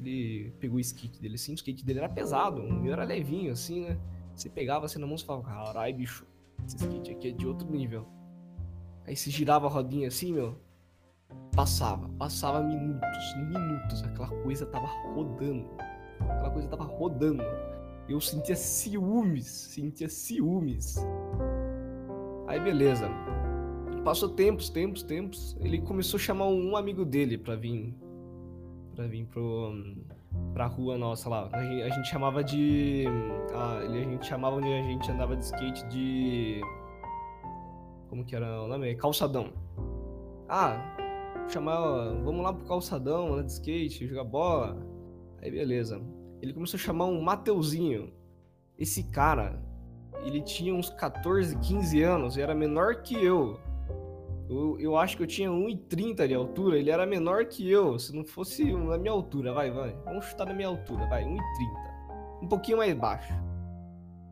Ele 0.00 0.50
pegou 0.58 0.78
o 0.78 0.80
skate 0.80 1.20
dele 1.20 1.34
assim, 1.34 1.52
o 1.52 1.54
skate 1.54 1.84
dele 1.84 1.98
era 1.98 2.08
pesado, 2.08 2.62
o 2.62 2.72
meu 2.72 2.92
era 2.92 3.04
levinho, 3.04 3.52
assim, 3.52 3.84
né? 3.84 3.98
Você 4.34 4.48
pegava 4.48 4.86
assim 4.86 4.98
na 4.98 5.06
mão 5.06 5.16
e 5.16 5.22
falava, 5.22 5.44
caralho, 5.44 5.96
bicho, 5.96 6.26
esse 6.66 6.76
skate 6.76 7.10
aqui 7.10 7.28
é 7.28 7.30
de 7.32 7.46
outro 7.46 7.70
nível. 7.70 8.06
Aí 9.06 9.14
se 9.14 9.30
girava 9.30 9.66
a 9.66 9.70
rodinha 9.70 10.08
assim, 10.08 10.32
meu. 10.32 10.58
Passava, 11.54 12.08
passava 12.10 12.62
minutos, 12.62 13.36
minutos. 13.36 14.02
Aquela 14.02 14.28
coisa 14.42 14.64
tava 14.66 14.86
rodando. 15.14 15.68
Aquela 16.20 16.50
coisa 16.50 16.68
tava 16.68 16.84
rodando. 16.84 17.42
Eu 18.08 18.20
sentia 18.20 18.56
ciúmes, 18.56 19.46
sentia 19.46 20.08
ciúmes. 20.08 20.96
Aí 22.46 22.58
beleza. 22.58 23.08
Passou 24.04 24.30
tempos, 24.30 24.70
tempos, 24.70 25.02
tempos. 25.02 25.56
Ele 25.60 25.80
começou 25.82 26.16
a 26.16 26.20
chamar 26.20 26.46
um 26.46 26.76
amigo 26.76 27.04
dele 27.04 27.36
pra 27.36 27.54
vir. 27.54 27.94
Pra 29.00 29.08
vir 29.08 29.24
pro. 29.24 29.72
pra 30.52 30.66
rua 30.66 30.98
nossa 30.98 31.30
lá. 31.30 31.48
A 31.54 31.64
gente, 31.64 31.82
a 31.84 31.88
gente 31.88 32.06
chamava 32.06 32.44
de. 32.44 33.06
A, 33.54 33.78
a 33.78 33.88
gente 33.88 34.26
chamava 34.26 34.56
onde 34.56 34.68
a 34.68 34.82
gente 34.82 35.10
andava 35.10 35.34
de 35.34 35.42
skate 35.42 35.88
de. 35.88 36.60
Como 38.10 38.26
que 38.26 38.36
era 38.36 38.62
o 38.62 38.68
nome? 38.68 38.94
Calçadão. 38.96 39.54
Ah, 40.46 40.76
chamar. 41.48 41.80
Vamos 42.22 42.42
lá 42.42 42.52
pro 42.52 42.66
calçadão, 42.66 43.32
andar 43.32 43.44
de 43.44 43.52
skate, 43.52 44.06
jogar 44.06 44.24
bola. 44.24 44.76
Aí 45.40 45.50
beleza. 45.50 45.98
Ele 46.42 46.52
começou 46.52 46.76
a 46.76 46.80
chamar 46.82 47.06
um 47.06 47.22
Mateuzinho. 47.22 48.12
Esse 48.78 49.04
cara, 49.04 49.62
ele 50.22 50.42
tinha 50.42 50.74
uns 50.74 50.90
14, 50.90 51.56
15 51.56 52.02
anos 52.02 52.36
e 52.36 52.42
era 52.42 52.54
menor 52.54 52.96
que 52.96 53.14
eu. 53.14 53.58
Eu, 54.50 54.80
eu 54.80 54.96
acho 54.96 55.16
que 55.16 55.22
eu 55.22 55.28
tinha 55.28 55.48
1,30 55.48 56.26
de 56.26 56.34
altura, 56.34 56.76
ele 56.76 56.90
era 56.90 57.06
menor 57.06 57.44
que 57.46 57.70
eu. 57.70 57.96
Se 58.00 58.12
não 58.12 58.24
fosse 58.24 58.64
na 58.72 58.98
minha 58.98 59.12
altura, 59.12 59.52
vai, 59.52 59.70
vai. 59.70 59.96
Vamos 60.04 60.24
chutar 60.24 60.46
na 60.46 60.52
minha 60.52 60.66
altura, 60.66 61.06
vai, 61.06 61.22
1,30. 61.22 61.38
Um 62.42 62.48
pouquinho 62.48 62.78
mais 62.78 62.92
baixo. 62.92 63.32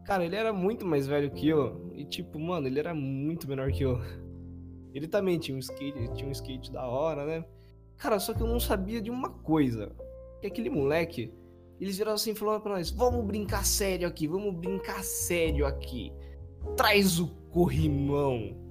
Cara, 0.04 0.24
ele 0.24 0.34
era 0.34 0.52
muito 0.52 0.84
mais 0.84 1.06
velho 1.06 1.30
que 1.30 1.46
eu. 1.46 1.92
E 1.94 2.04
tipo, 2.04 2.36
mano, 2.36 2.66
ele 2.66 2.80
era 2.80 2.92
muito 2.92 3.46
menor 3.46 3.70
que 3.70 3.84
eu. 3.84 4.00
Ele 4.92 5.06
também 5.06 5.38
tinha 5.38 5.56
um 5.56 5.60
skate, 5.60 6.12
tinha 6.14 6.28
um 6.28 6.32
skate 6.32 6.72
da 6.72 6.84
hora, 6.84 7.24
né? 7.24 7.44
Cara, 7.96 8.18
só 8.18 8.34
que 8.34 8.40
eu 8.40 8.46
não 8.48 8.58
sabia 8.58 9.00
de 9.00 9.10
uma 9.10 9.30
coisa. 9.30 9.94
Que 10.40 10.48
aquele 10.48 10.70
moleque, 10.70 11.32
eles 11.80 11.96
viraram 11.96 12.16
assim 12.16 12.32
e 12.32 12.34
falaram 12.34 12.60
pra 12.60 12.72
nós: 12.72 12.90
vamos 12.90 13.24
brincar 13.24 13.64
sério 13.64 14.08
aqui, 14.08 14.26
vamos 14.26 14.52
brincar 14.52 15.04
sério 15.04 15.64
aqui. 15.64 16.12
Traz 16.76 17.20
o 17.20 17.28
corrimão. 17.50 18.67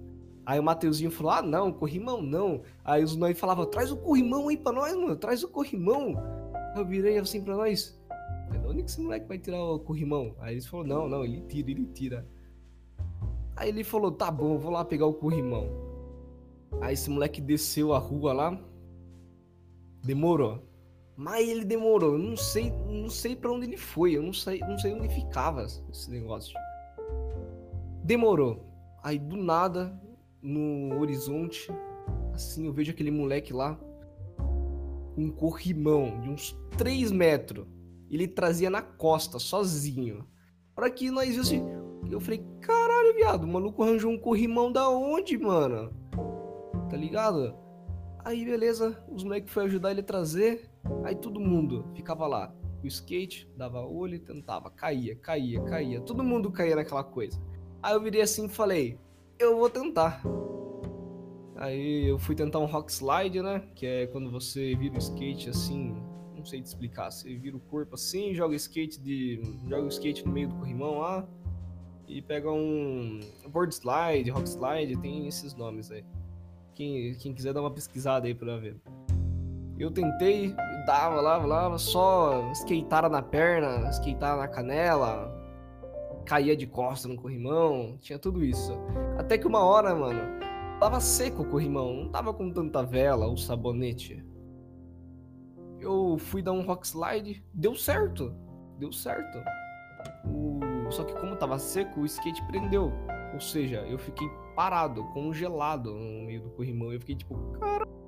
Aí 0.48 0.62
o 0.62 0.64
Mateuzinho 0.64 1.12
falou: 1.12 1.34
Ah, 1.34 1.42
não, 1.42 1.74
corrimão 1.74 2.22
não. 2.22 2.62
Aí 2.86 3.04
os 3.04 3.18
nós 3.18 3.38
falavam: 3.38 3.66
Traz 3.66 3.92
o 3.92 3.98
corrimão 3.98 4.48
aí 4.48 4.56
pra 4.56 4.72
nós, 4.72 4.96
mano, 4.96 5.18
traz 5.18 5.44
o 5.44 5.50
corrimão. 5.50 6.16
Eu 6.74 6.86
virei 6.86 7.18
assim 7.18 7.44
pra 7.44 7.54
nós: 7.54 8.00
Mas 8.50 8.66
onde 8.66 8.82
que 8.82 8.90
esse 8.90 9.02
moleque 9.02 9.28
vai 9.28 9.38
tirar 9.38 9.62
o 9.62 9.78
corrimão? 9.78 10.34
Aí 10.40 10.54
eles 10.54 10.66
falaram: 10.66 10.88
Não, 10.88 11.10
não, 11.10 11.26
ele 11.26 11.42
tira, 11.42 11.70
ele 11.70 11.86
tira. 11.88 12.26
Aí 13.58 13.68
ele 13.68 13.84
falou: 13.84 14.10
Tá 14.10 14.32
bom, 14.32 14.58
vou 14.58 14.72
lá 14.72 14.86
pegar 14.86 15.06
o 15.06 15.14
corrimão. 15.14 15.70
Aí 16.80 16.94
esse 16.94 17.10
moleque 17.10 17.42
desceu 17.42 17.92
a 17.92 18.00
rua 18.00 18.32
lá. 18.32 18.58
Demorou. 20.02 20.64
Mas 21.18 21.46
ele 21.46 21.66
demorou. 21.66 22.14
Eu 22.14 22.20
não 22.20 22.38
sei, 22.38 22.72
não 22.88 23.10
sei 23.10 23.36
para 23.36 23.52
onde 23.52 23.66
ele 23.66 23.76
foi. 23.76 24.16
Eu 24.16 24.24
não 24.24 24.32
sei, 24.32 24.62
não 24.62 24.78
sei 24.78 24.94
onde 24.94 25.10
ficava 25.10 25.66
esse 25.66 26.10
negócio. 26.10 26.58
Demorou. 28.02 28.66
Aí 29.04 29.20
do 29.20 29.36
nada 29.36 30.07
no 30.42 31.00
horizonte, 31.00 31.72
assim, 32.34 32.66
eu 32.66 32.74
vejo 32.74 32.92
aquele 32.92 33.12
moleque 33.12 33.54
lá, 33.54 33.80
um 35.18 35.32
corrimão 35.32 36.20
de 36.22 36.30
uns 36.30 36.58
3 36.78 37.12
metros. 37.12 37.66
Ele 38.10 38.28
trazia 38.28 38.70
na 38.70 38.82
costa, 38.82 39.40
sozinho. 39.40 40.26
Para 40.76 40.90
que 40.90 41.10
nós 41.10 41.30
vimos 41.30 41.48
assim, 41.48 41.64
eu 42.10 42.22
falei, 42.22 42.46
caralho, 42.62 43.16
viado, 43.16 43.44
o 43.44 43.48
maluco 43.48 43.84
arranjou 43.84 44.12
um 44.12 44.18
corrimão 44.18 44.72
da 44.72 44.90
onde, 44.90 45.38
mano? 45.38 45.92
Tá 46.90 46.96
ligado? 46.96 47.56
Aí, 48.24 48.46
beleza, 48.46 49.04
os 49.10 49.24
moleques 49.24 49.54
foram 49.54 49.68
ajudar 49.68 49.92
ele 49.92 50.02
a 50.02 50.04
trazer. 50.04 50.70
Aí 51.04 51.16
todo 51.16 51.40
mundo 51.40 51.86
ficava 51.96 52.28
lá. 52.28 52.54
O 52.84 52.88
skate, 52.88 53.50
dava 53.58 53.82
olho 53.82 54.16
e 54.16 54.20
tentava. 54.20 54.70
Caía, 54.70 55.16
caía, 55.16 55.62
caía. 55.64 56.02
Todo 56.02 56.24
mundo 56.24 56.52
caía 56.52 56.76
naquela 56.76 57.04
coisa. 57.04 57.42
Aí 57.82 57.94
eu 57.94 58.02
virei 58.02 58.22
assim 58.22 58.46
e 58.46 58.50
falei: 58.50 59.00
eu 59.40 59.58
vou 59.58 59.70
tentar. 59.70 60.22
Aí 61.56 62.08
eu 62.08 62.20
fui 62.20 62.36
tentar 62.36 62.60
um 62.60 62.66
rock 62.66 62.92
slide, 62.92 63.42
né? 63.42 63.64
Que 63.76 63.86
é 63.86 64.08
quando 64.08 64.30
você 64.30 64.76
vira 64.76 64.96
o 64.96 64.98
skate 65.00 65.50
assim, 65.50 65.96
não 66.36 66.46
sei 66.46 66.62
te 66.62 66.66
explicar. 66.66 67.12
Você 67.12 67.36
vira 67.36 67.58
o 67.58 67.60
corpo 67.60 67.96
assim, 67.96 68.34
joga 68.34 68.54
o 68.54 68.56
skate 68.56 69.02
de, 69.02 69.42
joga 69.68 69.88
skate 69.88 70.26
no 70.26 70.32
meio 70.32 70.50
do 70.50 70.56
corrimão 70.56 71.00
lá 71.00 71.28
e 72.08 72.22
pega 72.22 72.52
um 72.52 73.20
board 73.50 73.74
slide, 73.74 74.30
rock 74.30 74.48
slide, 74.48 74.96
tem 74.98 75.28
esses 75.28 75.54
nomes 75.56 75.92
aí. 75.92 76.06
Quem, 76.74 77.16
quem 77.16 77.34
quiser 77.34 77.54
dar 77.54 77.62
uma 77.62 77.72
pesquisada 77.72 78.28
aí 78.28 78.36
pra 78.36 78.58
ver. 78.58 78.80
Eu 79.80 79.92
tentei, 79.92 80.56
dava, 80.86 81.22
lá, 81.22 81.38
lá, 81.38 81.78
só 81.78 82.52
skateara 82.54 83.10
na 83.10 83.22
perna, 83.22 83.90
skateara 83.90 84.38
na 84.38 84.48
canela, 84.48 85.37
caía 86.28 86.58
de 86.58 86.68
costa 86.68 87.08
no 87.08 87.16
corrimão, 87.16 87.98
tinha 88.02 88.20
tudo 88.20 88.44
isso. 88.44 88.74
Até 89.18 89.38
que 89.38 89.48
uma 89.48 89.64
hora, 89.64 89.96
mano, 89.96 90.20
tava 90.78 91.00
seco 91.00 91.42
o 91.44 91.50
corrimão, 91.50 91.94
não 91.94 92.10
tava 92.10 92.34
com 92.34 92.52
tanta 92.52 92.84
vela 92.84 93.26
ou 93.26 93.38
sabonete. 93.38 94.24
Eu 95.80 96.18
fui 96.20 96.42
dar 96.42 96.52
um 96.52 96.66
rock 96.66 96.86
slide, 96.86 97.44
deu 97.54 97.74
certo, 97.76 98.36
deu 98.78 98.92
certo. 98.92 99.40
O... 100.26 100.60
Só 100.92 101.06
que 101.06 101.14
como 101.14 101.38
tava 101.38 101.58
seco, 101.58 102.02
o 102.02 102.06
skate 102.06 102.46
prendeu. 102.48 102.92
Ou 103.34 103.40
seja, 103.40 103.78
eu 103.88 103.98
fiquei 103.98 104.28
parado, 104.54 105.06
congelado 105.14 105.94
no 105.94 106.26
meio 106.26 106.42
do 106.42 106.50
corrimão. 106.50 106.92
Eu 106.92 107.00
fiquei 107.00 107.16
tipo, 107.16 107.36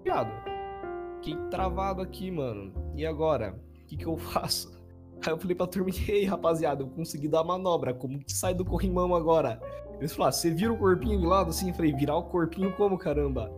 caralho, 0.03 0.33
fiquei 1.15 1.37
travado 1.49 2.01
aqui, 2.01 2.29
mano. 2.29 2.73
E 2.95 3.05
agora? 3.05 3.57
O 3.81 3.85
que, 3.85 3.95
que 3.95 4.05
eu 4.05 4.17
faço? 4.19 4.78
Aí 5.25 5.33
eu 5.33 5.37
falei 5.37 5.55
pra 5.55 5.67
turma, 5.67 5.89
ei, 6.07 6.25
rapaziada, 6.25 6.83
eu 6.83 6.87
consegui 6.87 7.27
dar 7.27 7.41
a 7.41 7.43
manobra, 7.43 7.93
como 7.93 8.19
que 8.19 8.33
sai 8.33 8.53
do 8.53 8.63
corrimão 8.63 9.13
agora? 9.13 9.61
Eles 9.99 10.13
falaram, 10.13 10.31
você 10.31 10.49
vira 10.49 10.71
o 10.71 10.77
corpinho 10.77 11.19
de 11.19 11.25
lado 11.25 11.49
assim? 11.49 11.69
Eu 11.69 11.75
falei, 11.75 11.93
virar 11.93 12.15
o 12.15 12.23
corpinho 12.23 12.73
como, 12.75 12.97
caramba? 12.97 13.51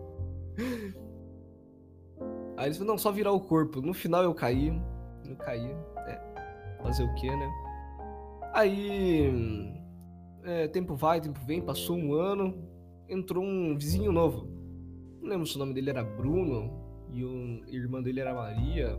Aí 2.58 2.66
eles 2.66 2.78
falaram, 2.78 2.94
não, 2.94 2.98
só 2.98 3.12
virar 3.12 3.32
o 3.32 3.40
corpo. 3.40 3.80
No 3.82 3.94
final 3.94 4.24
eu 4.24 4.34
caí, 4.34 4.70
eu 5.26 5.36
caí, 5.36 5.76
é, 6.08 6.20
fazer 6.82 7.04
o 7.04 7.14
que, 7.16 7.30
né? 7.30 7.50
Aí, 8.54 9.72
é, 10.44 10.68
tempo 10.68 10.96
vai, 10.96 11.22
tempo 11.22 11.40
vem, 11.46 11.62
passou 11.62 11.96
um 11.96 12.14
ano, 12.14 12.56
entrou 13.08 13.44
um 13.44 13.78
vizinho 13.78 14.12
novo. 14.12 14.48
Não 15.22 15.30
lembro 15.30 15.46
se 15.46 15.56
o 15.56 15.60
nome 15.60 15.74
dele 15.74 15.92
era 15.92 16.04
Bruno 16.04 16.72
e 17.12 17.24
o, 17.24 17.64
irmã 17.68 18.02
dele 18.02 18.20
era 18.20 18.34
Maria 18.34 18.98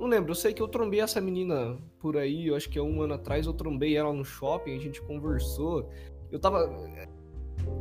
não 0.00 0.06
lembro, 0.06 0.30
eu 0.30 0.34
sei 0.34 0.54
que 0.54 0.62
eu 0.62 0.66
trombei 0.66 1.00
essa 1.00 1.20
menina 1.20 1.78
por 1.98 2.16
aí, 2.16 2.46
eu 2.46 2.56
acho 2.56 2.70
que 2.70 2.78
há 2.78 2.82
um 2.82 3.02
ano 3.02 3.14
atrás 3.14 3.46
eu 3.46 3.52
trombei 3.52 3.96
ela 3.96 4.12
no 4.12 4.24
shopping, 4.24 4.74
a 4.74 4.80
gente 4.80 5.00
conversou. 5.02 5.90
Eu 6.32 6.40
tava. 6.40 6.70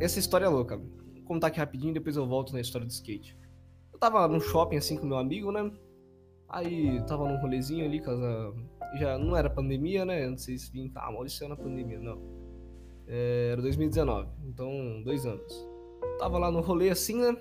Essa 0.01 0.19
história 0.19 0.45
é 0.45 0.49
louca. 0.49 0.77
Vou 0.77 1.23
contar 1.23 1.47
aqui 1.47 1.59
rapidinho, 1.59 1.93
depois 1.93 2.17
eu 2.17 2.27
volto 2.27 2.51
na 2.51 2.59
história 2.59 2.85
do 2.85 2.91
skate. 2.91 3.37
Eu 3.93 3.97
tava 3.97 4.27
no 4.27 4.41
shopping 4.41 4.75
assim 4.75 4.97
com 4.97 5.05
meu 5.05 5.17
amigo, 5.17 5.49
né? 5.51 5.71
Aí 6.49 7.01
tava 7.05 7.25
num 7.25 7.39
rolezinho 7.39 7.85
ali, 7.85 8.01
casa. 8.01 8.53
Já 8.95 9.17
não 9.17 9.37
era 9.37 9.49
pandemia, 9.49 10.03
né? 10.03 10.27
Não 10.27 10.37
sei 10.37 10.57
se 10.57 10.69
vim, 10.71 10.89
tá, 10.89 11.09
Maurício 11.09 11.47
na 11.47 11.55
pandemia, 11.55 11.99
não. 11.99 12.21
É, 13.07 13.49
era 13.53 13.61
2019, 13.61 14.27
então 14.45 15.01
dois 15.03 15.25
anos. 15.25 15.67
Tava 16.19 16.37
lá 16.37 16.51
no 16.51 16.59
rolê 16.59 16.89
assim, 16.89 17.21
né? 17.21 17.37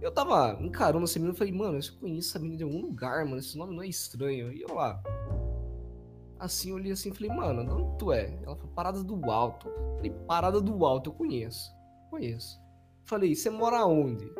Eu 0.00 0.10
tava 0.12 0.58
encarando 0.60 1.04
essa 1.04 1.18
menina 1.18 1.34
e 1.34 1.38
falei, 1.38 1.52
mano, 1.52 1.78
eu 1.78 2.00
conheço 2.00 2.30
essa 2.30 2.38
menina 2.38 2.58
de 2.58 2.64
algum 2.64 2.80
lugar, 2.80 3.24
mano. 3.24 3.38
Esse 3.38 3.56
nome 3.56 3.74
não 3.74 3.82
é 3.82 3.88
estranho. 3.88 4.52
E 4.52 4.62
eu 4.62 4.74
lá. 4.74 5.02
Assim, 6.38 6.70
eu 6.70 6.76
olhei 6.76 6.92
assim 6.92 7.10
e 7.10 7.14
falei, 7.14 7.30
mano, 7.30 7.64
de 7.64 7.70
onde 7.70 7.98
tu 7.98 8.12
é? 8.12 8.38
Ela 8.42 8.56
falou, 8.56 8.72
Parada 8.74 9.02
do 9.02 9.30
Alto. 9.30 9.68
Eu 9.68 9.96
falei, 9.96 10.10
Parada 10.26 10.60
do 10.60 10.84
Alto, 10.84 11.10
eu 11.10 11.14
conheço. 11.14 11.74
Conheço. 12.10 12.60
Falei, 13.04 13.34
você 13.34 13.48
mora 13.48 13.86
onde? 13.86 14.30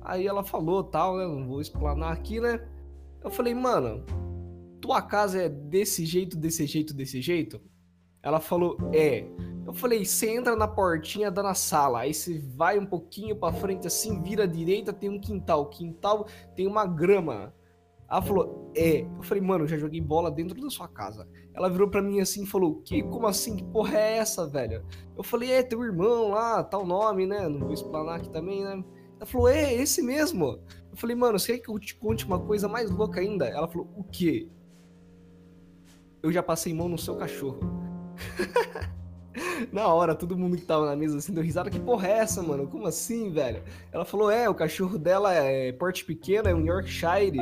Aí 0.00 0.26
ela 0.26 0.42
falou 0.42 0.82
tal, 0.84 1.16
né? 1.16 1.26
Não 1.26 1.46
vou 1.46 1.60
explanar 1.60 2.12
aqui, 2.12 2.40
né? 2.40 2.66
Eu 3.22 3.30
falei, 3.30 3.54
mano, 3.54 4.04
tua 4.80 5.00
casa 5.00 5.42
é 5.42 5.48
desse 5.48 6.04
jeito, 6.04 6.36
desse 6.36 6.66
jeito, 6.66 6.94
desse 6.94 7.20
jeito? 7.22 7.60
Ela 8.22 8.40
falou, 8.40 8.76
é. 8.92 9.26
Eu 9.66 9.72
falei, 9.72 10.04
você 10.04 10.30
entra 10.30 10.54
na 10.54 10.68
portinha 10.68 11.30
da 11.30 11.42
na 11.42 11.54
sala, 11.54 12.00
aí 12.00 12.12
você 12.12 12.38
vai 12.38 12.78
um 12.78 12.84
pouquinho 12.84 13.34
pra 13.34 13.52
frente 13.52 13.86
assim, 13.86 14.22
vira 14.22 14.44
à 14.44 14.46
direita, 14.46 14.92
tem 14.92 15.08
um 15.08 15.18
quintal. 15.18 15.66
Quintal 15.66 16.26
tem 16.54 16.66
uma 16.66 16.86
grama. 16.86 17.54
Ela 18.08 18.20
falou, 18.20 18.70
é. 18.76 19.00
Eu 19.00 19.22
falei, 19.22 19.42
mano, 19.42 19.66
já 19.66 19.78
joguei 19.78 20.00
bola 20.00 20.30
dentro 20.30 20.60
da 20.60 20.68
sua 20.68 20.86
casa. 20.86 21.26
Ela 21.54 21.70
virou 21.70 21.88
pra 21.88 22.02
mim 22.02 22.20
assim 22.20 22.44
e 22.44 22.46
falou, 22.46 22.82
que? 22.82 23.02
Como 23.02 23.26
assim? 23.26 23.56
Que 23.56 23.64
porra 23.64 23.98
é 23.98 24.18
essa, 24.18 24.46
velho? 24.46 24.84
Eu 25.16 25.22
falei, 25.22 25.50
é, 25.50 25.62
teu 25.62 25.82
irmão 25.82 26.30
lá, 26.30 26.62
tal 26.62 26.84
nome, 26.84 27.26
né? 27.26 27.48
Não 27.48 27.60
vou 27.60 27.72
explanar 27.72 28.16
aqui 28.16 28.28
também, 28.30 28.62
né? 28.62 28.84
Ela 29.16 29.26
falou, 29.26 29.48
é, 29.48 29.72
esse 29.72 30.02
mesmo. 30.02 30.60
Eu 30.90 30.96
falei, 30.96 31.16
mano, 31.16 31.38
você 31.38 31.54
quer 31.54 31.64
que 31.64 31.70
eu 31.70 31.78
te 31.78 31.94
conte 31.96 32.26
uma 32.26 32.38
coisa 32.38 32.68
mais 32.68 32.90
louca 32.90 33.20
ainda? 33.20 33.46
Ela 33.46 33.66
falou, 33.66 33.88
o 33.96 34.04
quê? 34.04 34.48
Eu 36.22 36.30
já 36.30 36.42
passei 36.42 36.74
mão 36.74 36.88
no 36.88 36.98
seu 36.98 37.16
cachorro. 37.16 37.60
na 39.72 39.86
hora, 39.88 40.14
todo 40.14 40.36
mundo 40.36 40.56
que 40.56 40.64
tava 40.64 40.86
na 40.86 40.96
mesa 40.96 41.18
assim 41.18 41.32
deu 41.32 41.42
risada. 41.42 41.70
Que 41.70 41.78
porra 41.78 42.08
é 42.08 42.18
essa, 42.18 42.42
mano? 42.42 42.66
Como 42.66 42.86
assim, 42.86 43.30
velho? 43.30 43.62
Ela 43.92 44.04
falou, 44.04 44.30
é, 44.30 44.48
o 44.48 44.54
cachorro 44.54 44.98
dela 44.98 45.32
é 45.32 45.72
porte 45.72 46.04
pequeno, 46.04 46.48
é 46.48 46.54
um 46.54 46.64
Yorkshire. 46.64 47.40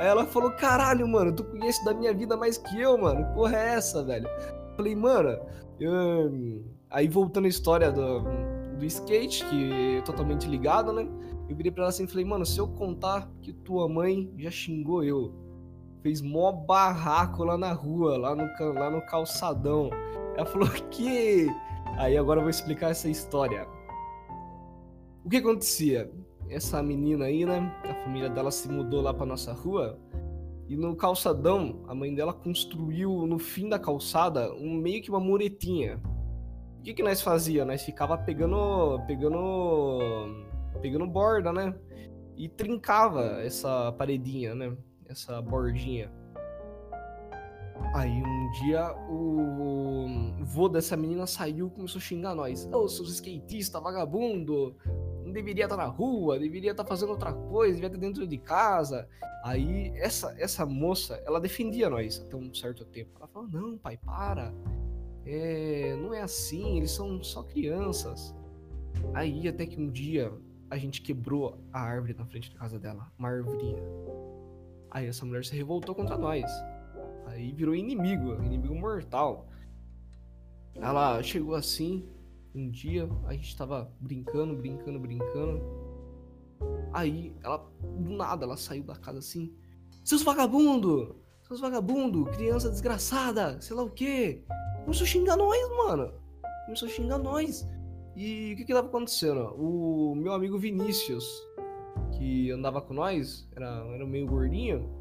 Aí 0.00 0.06
ela 0.06 0.24
falou, 0.26 0.50
caralho, 0.52 1.06
mano, 1.08 1.32
tu 1.32 1.44
conhece 1.44 1.84
da 1.84 1.92
minha 1.92 2.14
vida 2.14 2.36
mais 2.36 2.56
que 2.56 2.80
eu, 2.80 2.96
mano. 2.96 3.24
Que 3.26 3.34
porra 3.34 3.56
é 3.56 3.74
essa, 3.74 4.02
velho? 4.04 4.28
Falei, 4.76 4.94
mano, 4.94 5.38
eu... 5.80 6.62
aí 6.90 7.08
voltando 7.08 7.46
à 7.46 7.48
história 7.48 7.90
do, 7.90 8.20
do 8.78 8.84
skate, 8.84 9.44
que 9.46 9.96
é 9.98 10.00
totalmente 10.02 10.46
ligado, 10.46 10.92
né? 10.92 11.08
Eu 11.48 11.56
virei 11.56 11.72
pra 11.72 11.84
ela 11.84 11.88
assim 11.88 12.04
e 12.04 12.06
falei, 12.06 12.24
mano, 12.24 12.46
se 12.46 12.58
eu 12.58 12.68
contar 12.68 13.28
que 13.42 13.52
tua 13.52 13.88
mãe 13.88 14.30
já 14.36 14.50
xingou 14.50 15.02
eu, 15.02 15.32
fez 16.02 16.20
mó 16.20 16.52
barraco 16.52 17.42
lá 17.42 17.56
na 17.56 17.72
rua, 17.72 18.16
lá 18.16 18.36
no, 18.36 18.44
lá 18.74 18.90
no 18.90 19.00
calçadão. 19.02 19.90
Ela 20.38 20.46
falou 20.46 20.68
que. 20.92 21.48
Aí 21.96 22.16
agora 22.16 22.38
eu 22.38 22.44
vou 22.44 22.50
explicar 22.50 22.92
essa 22.92 23.08
história. 23.08 23.66
O 25.24 25.28
que 25.28 25.38
acontecia? 25.38 26.08
Essa 26.48 26.80
menina 26.80 27.24
aí, 27.24 27.44
né? 27.44 27.74
A 27.82 27.94
família 28.04 28.30
dela 28.30 28.52
se 28.52 28.68
mudou 28.68 29.02
lá 29.02 29.12
pra 29.12 29.26
nossa 29.26 29.52
rua. 29.52 29.98
E 30.68 30.76
no 30.76 30.94
calçadão, 30.94 31.82
a 31.88 31.94
mãe 31.94 32.14
dela 32.14 32.32
construiu 32.32 33.26
no 33.26 33.36
fim 33.36 33.68
da 33.68 33.80
calçada 33.80 34.54
um 34.54 34.74
meio 34.74 35.02
que 35.02 35.10
uma 35.10 35.18
muretinha. 35.18 36.00
O 36.78 36.82
que, 36.82 36.94
que 36.94 37.02
nós 37.02 37.20
fazia? 37.20 37.64
Nós 37.64 37.82
ficava 37.82 38.16
pegando. 38.16 39.02
pegando. 39.08 39.98
pegando 40.80 41.06
borda, 41.08 41.52
né? 41.52 41.74
E 42.36 42.48
trincava 42.48 43.42
essa 43.42 43.90
paredinha, 43.90 44.54
né? 44.54 44.76
Essa 45.04 45.42
bordinha. 45.42 46.12
Aí 47.94 48.22
um 48.22 48.50
dia 48.60 48.94
o 49.08 50.44
vô 50.44 50.68
dessa 50.68 50.96
menina 50.96 51.26
saiu 51.26 51.68
e 51.68 51.70
começou 51.70 51.98
a 51.98 52.02
xingar 52.02 52.34
nós. 52.34 52.66
Ô, 52.72 52.84
oh, 52.84 52.88
seus 52.88 53.10
skatistas, 53.14 53.82
vagabundo, 53.82 54.76
não 55.24 55.32
deveria 55.32 55.64
estar 55.64 55.76
na 55.76 55.86
rua, 55.86 56.38
deveria 56.38 56.72
estar 56.72 56.84
fazendo 56.84 57.10
outra 57.10 57.32
coisa, 57.32 57.74
deveria 57.74 57.96
estar 57.96 58.06
dentro 58.06 58.26
de 58.26 58.38
casa. 58.38 59.08
Aí 59.44 59.92
essa, 59.96 60.34
essa 60.38 60.66
moça, 60.66 61.22
ela 61.26 61.40
defendia 61.40 61.88
nós 61.88 62.20
até 62.20 62.36
um 62.36 62.52
certo 62.52 62.84
tempo. 62.84 63.10
Ela 63.16 63.28
falou, 63.28 63.48
não, 63.48 63.78
pai, 63.78 63.96
para. 63.96 64.52
É, 65.24 65.96
não 65.96 66.14
é 66.14 66.22
assim, 66.22 66.78
eles 66.78 66.90
são 66.90 67.22
só 67.22 67.42
crianças. 67.42 68.34
Aí 69.14 69.46
até 69.46 69.66
que 69.66 69.80
um 69.80 69.90
dia 69.90 70.32
a 70.70 70.76
gente 70.76 71.00
quebrou 71.02 71.58
a 71.72 71.80
árvore 71.80 72.14
na 72.14 72.26
frente 72.26 72.52
da 72.52 72.58
casa 72.58 72.78
dela, 72.78 73.10
uma 73.18 73.28
árvorinha. 73.28 73.82
Aí 74.90 75.06
essa 75.06 75.24
mulher 75.24 75.44
se 75.44 75.54
revoltou 75.54 75.94
contra 75.94 76.16
nós. 76.16 76.44
Aí 77.38 77.52
virou 77.52 77.72
inimigo, 77.72 78.34
inimigo 78.42 78.74
mortal. 78.74 79.46
Ela 80.74 81.22
chegou 81.22 81.54
assim, 81.54 82.04
um 82.52 82.68
dia, 82.68 83.08
a 83.26 83.32
gente 83.32 83.56
tava 83.56 83.88
brincando, 84.00 84.56
brincando, 84.56 84.98
brincando. 84.98 85.62
Aí 86.92 87.32
ela, 87.44 87.58
do 87.80 88.10
nada, 88.10 88.44
ela 88.44 88.56
saiu 88.56 88.82
da 88.82 88.96
casa 88.96 89.20
assim. 89.20 89.54
Seus 90.04 90.24
vagabundo! 90.24 91.14
Seus 91.44 91.60
vagabundo, 91.60 92.24
criança 92.24 92.68
desgraçada, 92.68 93.60
sei 93.60 93.76
lá 93.76 93.84
o 93.84 93.90
quê. 93.90 94.42
Começou 94.80 95.04
a 95.04 95.08
xingar 95.08 95.36
nós, 95.36 95.60
mano. 95.76 96.12
Começou 96.64 96.88
a 96.88 96.90
xingar 96.90 97.18
nós. 97.18 97.64
E 98.16 98.52
o 98.52 98.56
que 98.56 98.64
que 98.64 98.74
tava 98.74 98.88
acontecendo? 98.88 99.54
O 99.54 100.12
meu 100.16 100.32
amigo 100.32 100.58
Vinícius, 100.58 101.24
que 102.18 102.50
andava 102.50 102.82
com 102.82 102.94
nós, 102.94 103.48
era, 103.54 103.86
era 103.94 104.04
meio 104.04 104.26
gordinho. 104.26 104.97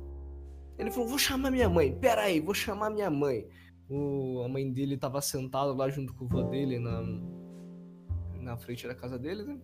Ele 0.78 0.92
falou: 0.92 1.08
Vou 1.08 1.18
chamar 1.18 1.52
minha 1.52 1.70
mãe. 1.70 1.94
Pera 1.98 2.24
aí, 2.24 2.40
vou 2.40 2.54
chamar 2.54 2.90
minha 2.90 3.10
mãe. 3.10 3.48
O, 3.90 4.44
a 4.46 4.50
mãe 4.50 4.72
dele 4.72 4.98
tava 4.98 5.22
sentada 5.22 5.74
lá 5.74 5.90
junto 5.90 6.14
com 6.14 6.26
o 6.26 6.28
vô 6.28 6.44
dele 6.44 6.78
na, 6.78 7.02
na 8.42 8.58
frente 8.58 8.88
da 8.88 8.94
casa 8.94 9.18
dele, 9.18 9.44
né? 9.44 9.60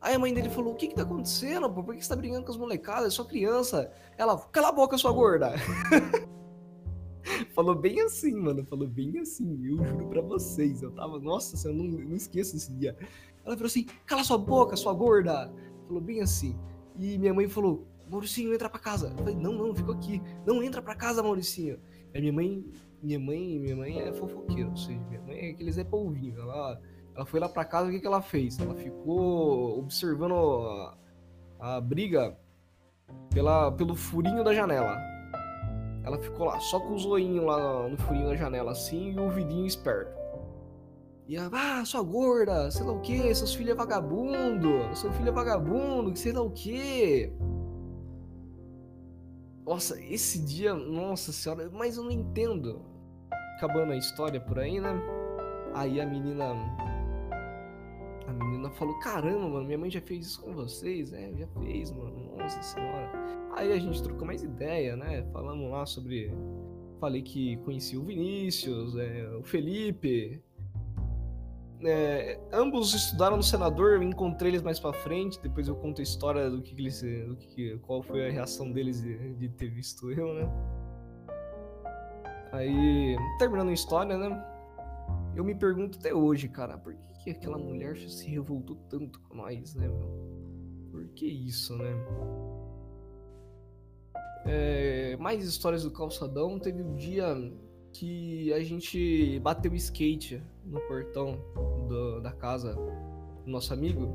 Aí 0.00 0.14
a 0.14 0.18
mãe 0.18 0.34
dele 0.34 0.50
falou: 0.50 0.72
O 0.72 0.76
que 0.76 0.88
que 0.88 0.94
tá 0.94 1.02
acontecendo, 1.02 1.70
pô? 1.70 1.84
Por 1.84 1.94
que 1.94 2.02
você 2.02 2.08
tá 2.08 2.16
brigando 2.16 2.44
com 2.44 2.50
as 2.50 2.58
molecadas? 2.58 3.06
É 3.06 3.10
só 3.10 3.24
criança. 3.24 3.90
Ela, 4.18 4.36
cala 4.48 4.68
a 4.68 4.72
boca, 4.72 4.98
sua 4.98 5.12
gorda. 5.12 5.52
Falou 7.54 7.74
bem 7.74 8.00
assim, 8.00 8.34
mano. 8.34 8.64
Falou 8.66 8.88
bem 8.88 9.18
assim. 9.20 9.64
Eu 9.64 9.84
juro 9.84 10.08
pra 10.08 10.20
vocês. 10.20 10.82
Eu 10.82 10.90
tava. 10.90 11.20
Nossa, 11.20 11.68
eu 11.68 11.72
não, 11.72 11.84
não 11.84 12.16
esqueço 12.16 12.56
esse 12.56 12.72
dia. 12.74 12.96
Ela 13.44 13.56
falou 13.56 13.68
assim: 13.68 13.86
cala 14.04 14.24
sua 14.24 14.38
boca, 14.38 14.74
sua 14.74 14.92
gorda. 14.92 15.52
Falou 15.86 16.02
bem 16.02 16.20
assim. 16.20 16.58
E 16.98 17.16
minha 17.18 17.32
mãe 17.32 17.48
falou: 17.48 17.86
Mauricinho, 18.12 18.52
entra 18.52 18.68
pra 18.68 18.78
casa. 18.78 19.08
Eu 19.08 19.16
falei: 19.16 19.34
não, 19.34 19.52
não, 19.54 19.74
fico 19.74 19.90
aqui. 19.90 20.22
Não 20.46 20.62
entra 20.62 20.82
pra 20.82 20.94
casa, 20.94 21.22
Mauricinho. 21.22 21.80
Aí 22.14 22.20
minha 22.20 22.32
mãe. 22.32 22.64
Minha 23.02 23.18
mãe, 23.18 23.58
minha 23.58 23.74
mãe 23.74 23.98
é 23.98 24.12
fofoqueira, 24.12 24.70
ou 24.70 24.76
seja, 24.76 25.00
minha 25.08 25.20
mãe 25.22 25.36
é 25.36 25.50
aqueles 25.50 25.76
é 25.76 25.82
polvinho. 25.82 26.40
Ela, 26.40 26.80
ela 27.16 27.26
foi 27.26 27.40
lá 27.40 27.48
pra 27.48 27.64
casa, 27.64 27.88
o 27.88 27.90
que, 27.90 27.98
que 27.98 28.06
ela 28.06 28.22
fez? 28.22 28.60
Ela 28.60 28.76
ficou 28.76 29.80
observando 29.80 30.34
a, 30.34 30.96
a 31.58 31.80
briga 31.80 32.38
pela, 33.34 33.72
pelo 33.72 33.96
furinho 33.96 34.44
da 34.44 34.54
janela. 34.54 34.96
Ela 36.04 36.16
ficou 36.18 36.46
lá, 36.46 36.60
só 36.60 36.78
com 36.78 36.94
o 36.94 36.98
zoinho 36.98 37.44
lá 37.44 37.88
no 37.88 37.96
furinho 37.96 38.28
da 38.28 38.36
janela, 38.36 38.70
assim, 38.70 39.14
e 39.14 39.18
o 39.18 39.30
vidinho 39.30 39.66
esperto. 39.66 40.16
E 41.26 41.34
ela, 41.36 41.50
ah, 41.52 41.84
sua 41.84 42.02
gorda, 42.02 42.70
sei 42.70 42.86
lá 42.86 42.92
o 42.92 43.00
que, 43.00 43.34
seus 43.34 43.52
filhos 43.52 43.72
é 43.72 43.74
vagabundo, 43.74 44.94
seu 44.94 45.12
filho 45.12 45.30
é 45.30 45.32
vagabundo, 45.32 46.16
sei 46.16 46.32
lá 46.32 46.42
o 46.42 46.50
que. 46.50 47.32
Nossa, 49.72 49.98
esse 50.02 50.38
dia, 50.38 50.74
nossa 50.74 51.32
senhora, 51.32 51.70
mas 51.72 51.96
eu 51.96 52.04
não 52.04 52.10
entendo. 52.10 52.84
Acabando 53.56 53.92
a 53.92 53.96
história 53.96 54.38
por 54.38 54.58
aí, 54.58 54.78
né? 54.78 54.92
Aí 55.72 55.98
a 55.98 56.04
menina. 56.04 56.52
A 58.26 58.32
menina 58.34 58.68
falou: 58.72 58.98
Caramba, 58.98 59.48
mano, 59.48 59.64
minha 59.64 59.78
mãe 59.78 59.90
já 59.90 60.02
fez 60.02 60.26
isso 60.26 60.42
com 60.42 60.52
vocês? 60.52 61.14
É, 61.14 61.32
já 61.32 61.46
fez, 61.58 61.90
mano, 61.90 62.36
nossa 62.36 62.62
senhora. 62.62 63.10
Aí 63.56 63.72
a 63.72 63.78
gente 63.78 64.02
trocou 64.02 64.26
mais 64.26 64.42
ideia, 64.42 64.94
né? 64.94 65.26
Falamos 65.32 65.70
lá 65.70 65.86
sobre. 65.86 66.30
Falei 67.00 67.22
que 67.22 67.56
conheci 67.64 67.96
o 67.96 68.04
Vinícius, 68.04 68.94
é, 68.98 69.26
o 69.38 69.42
Felipe. 69.42 70.42
É, 71.84 72.38
ambos 72.52 72.94
estudaram 72.94 73.36
no 73.36 73.42
senador, 73.42 73.94
eu 73.94 74.02
encontrei 74.02 74.52
eles 74.52 74.62
mais 74.62 74.78
para 74.78 74.92
frente. 74.92 75.40
Depois 75.42 75.68
eu 75.68 75.74
conto 75.74 76.00
a 76.00 76.04
história 76.04 76.48
do 76.48 76.62
que, 76.62 76.74
eles, 76.74 77.02
do 77.02 77.36
que 77.36 77.78
qual 77.78 78.02
foi 78.02 78.28
a 78.28 78.30
reação 78.30 78.70
deles 78.70 79.02
de, 79.02 79.34
de 79.34 79.48
ter 79.48 79.68
visto 79.68 80.10
eu, 80.10 80.32
né? 80.34 80.48
Aí, 82.52 83.16
terminando 83.38 83.70
a 83.70 83.72
história, 83.72 84.16
né? 84.16 84.44
Eu 85.34 85.42
me 85.42 85.54
pergunto 85.54 85.98
até 85.98 86.14
hoje, 86.14 86.48
cara, 86.48 86.76
por 86.76 86.94
que, 86.94 87.24
que 87.24 87.30
aquela 87.30 87.56
mulher 87.56 87.96
se 87.96 88.28
revoltou 88.28 88.76
tanto 88.90 89.18
com 89.20 89.36
nós, 89.36 89.74
né, 89.74 89.88
meu? 89.88 90.88
Por 90.90 91.08
que 91.08 91.26
isso, 91.26 91.74
né? 91.76 91.90
É, 94.44 95.16
mais 95.18 95.44
histórias 95.44 95.84
do 95.84 95.90
calçadão. 95.90 96.58
Teve 96.58 96.82
um 96.82 96.94
dia 96.94 97.34
que 97.92 98.52
a 98.52 98.60
gente 98.60 99.38
bateu 99.40 99.74
skate 99.74 100.42
no 100.64 100.80
portão 100.80 101.38
do, 101.88 102.20
da 102.20 102.32
casa 102.32 102.74
do 102.74 103.50
nosso 103.50 103.72
amigo. 103.72 104.10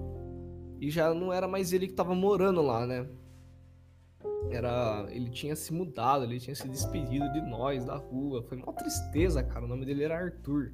E 0.80 0.90
já 0.90 1.14
não 1.14 1.32
era 1.32 1.48
mais 1.48 1.74
ele 1.74 1.88
que 1.88 1.94
tava 1.94 2.14
morando 2.14 2.62
lá, 2.62 2.86
né? 2.86 3.08
Era. 4.50 5.08
Ele 5.10 5.30
tinha 5.30 5.56
se 5.56 5.74
mudado, 5.74 6.24
ele 6.24 6.40
tinha 6.40 6.56
se 6.56 6.68
despedido 6.68 7.32
de 7.32 7.42
nós, 7.42 7.86
da 7.86 7.96
rua. 7.96 8.44
Foi 8.44 8.58
uma 8.58 8.74
tristeza, 8.74 9.44
cara. 9.44 9.66
O 9.66 9.68
nome 9.68 9.86
dele 9.86 10.04
era 10.04 10.18
Arthur. 10.18 10.74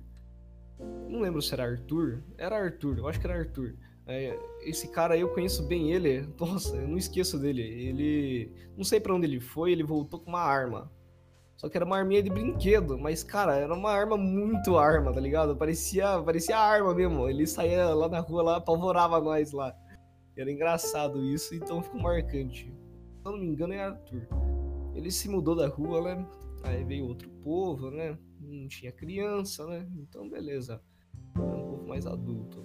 Não 1.10 1.22
lembro 1.22 1.42
se 1.42 1.54
era 1.54 1.64
Arthur. 1.64 2.24
Era 2.38 2.58
Arthur, 2.58 2.98
eu 2.98 3.08
acho 3.08 3.20
que 3.20 3.28
era 3.28 3.40
Arthur. 3.40 3.76
É, 4.06 4.38
esse 4.62 4.90
cara 4.90 5.14
aí 5.14 5.22
eu 5.22 5.30
conheço 5.30 5.66
bem 5.66 5.92
ele. 5.92 6.28
Nossa, 6.40 6.76
eu 6.76 6.88
não 6.88 6.98
esqueço 6.98 7.40
dele. 7.40 7.62
Ele. 7.62 8.52
Não 8.76 8.84
sei 8.84 9.00
para 9.00 9.14
onde 9.16 9.26
ele 9.26 9.40
foi, 9.40 9.72
ele 9.72 9.84
voltou 9.84 10.20
com 10.20 10.30
uma 10.30 10.42
arma. 10.42 10.92
Só 11.64 11.70
que 11.70 11.78
era 11.78 11.86
uma 11.86 11.96
arminha 11.96 12.22
de 12.22 12.30
brinquedo, 12.30 13.00
mas, 13.00 13.24
cara, 13.24 13.56
era 13.56 13.74
uma 13.74 13.90
arma 13.90 14.18
muito 14.18 14.78
arma, 14.78 15.14
tá 15.14 15.22
ligado? 15.22 15.56
Parecia, 15.56 16.22
parecia 16.22 16.58
arma 16.58 16.94
mesmo. 16.94 17.30
Ele 17.30 17.48
saía 17.48 17.88
lá 17.96 18.10
na 18.10 18.20
rua, 18.20 18.44
lá, 18.44 18.58
apavorava 18.58 19.22
nós 19.22 19.54
lá. 19.54 19.74
Era 20.36 20.52
engraçado 20.52 21.24
isso, 21.24 21.56
então 21.56 21.82
ficou 21.82 22.02
marcante. 22.02 22.66
Se 22.66 23.26
eu 23.26 23.32
não 23.32 23.40
me 23.40 23.48
engano, 23.48 23.74
é 23.74 23.82
Arthur. 23.82 24.28
ele 24.94 25.10
se 25.10 25.30
mudou 25.30 25.56
da 25.56 25.70
rua, 25.70 26.02
né? 26.02 26.28
Aí 26.64 26.84
veio 26.84 27.06
outro 27.06 27.30
povo, 27.42 27.90
né? 27.90 28.18
Não 28.42 28.68
tinha 28.68 28.92
criança, 28.92 29.66
né? 29.66 29.88
Então, 29.96 30.30
beleza. 30.30 30.82
Era 31.34 31.46
um 31.46 31.64
povo 31.64 31.88
mais 31.88 32.06
adulto. 32.06 32.62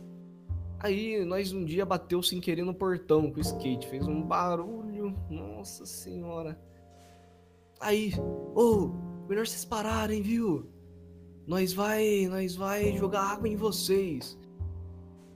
Aí, 0.81 1.25
nós 1.25 1.53
um 1.53 1.65
dia 1.65 1.87
bateu 1.87 2.21
sem 2.21 2.41
querer 2.41 2.65
no 2.65 2.75
portão 2.75 3.31
com 3.31 3.39
o 3.39 3.41
skate. 3.43 3.87
Fez 3.87 4.09
um 4.09 4.21
barulho. 4.21 5.15
Nossa 5.31 5.87
senhora. 5.87 6.61
Aí, 7.81 8.13
ô, 8.55 8.61
oh, 8.63 9.29
melhor 9.29 9.47
vocês 9.47 9.65
pararem, 9.65 10.21
viu? 10.23 10.67
Nós 11.47 11.73
vai, 11.73 12.27
nós 12.27 12.57
vai 12.57 12.97
jogar 12.97 13.23
água 13.23 13.49
em 13.49 13.57
vocês. 13.57 14.39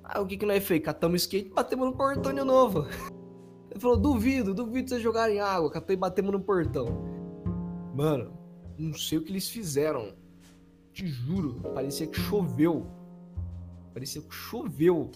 Aí 0.04 0.20
o 0.20 0.26
que 0.26 0.36
que 0.36 0.44
nós 0.44 0.62
fez? 0.64 0.82
Catamos 0.82 1.22
skate 1.22 1.48
e 1.48 1.52
batemos 1.52 1.86
no 1.86 1.96
portão 1.96 2.34
de 2.34 2.42
novo. 2.42 2.86
Ele 3.70 3.80
falou, 3.80 3.96
duvido, 3.96 4.52
duvido 4.52 4.90
vocês 4.90 5.02
jogarem 5.02 5.40
água. 5.40 5.70
Catei 5.70 5.94
e 5.94 5.98
batemos 5.98 6.32
no 6.32 6.40
portão. 6.40 6.86
Mano, 7.94 8.36
não 8.76 8.92
sei 8.92 9.18
o 9.18 9.24
que 9.24 9.30
eles 9.30 9.48
fizeram. 9.48 10.12
Te 10.92 11.06
juro, 11.06 11.60
parecia 11.74 12.06
que 12.06 12.18
choveu. 12.20 12.86
Parecia 13.94 14.20
que 14.20 14.34
choveu. 14.34 15.10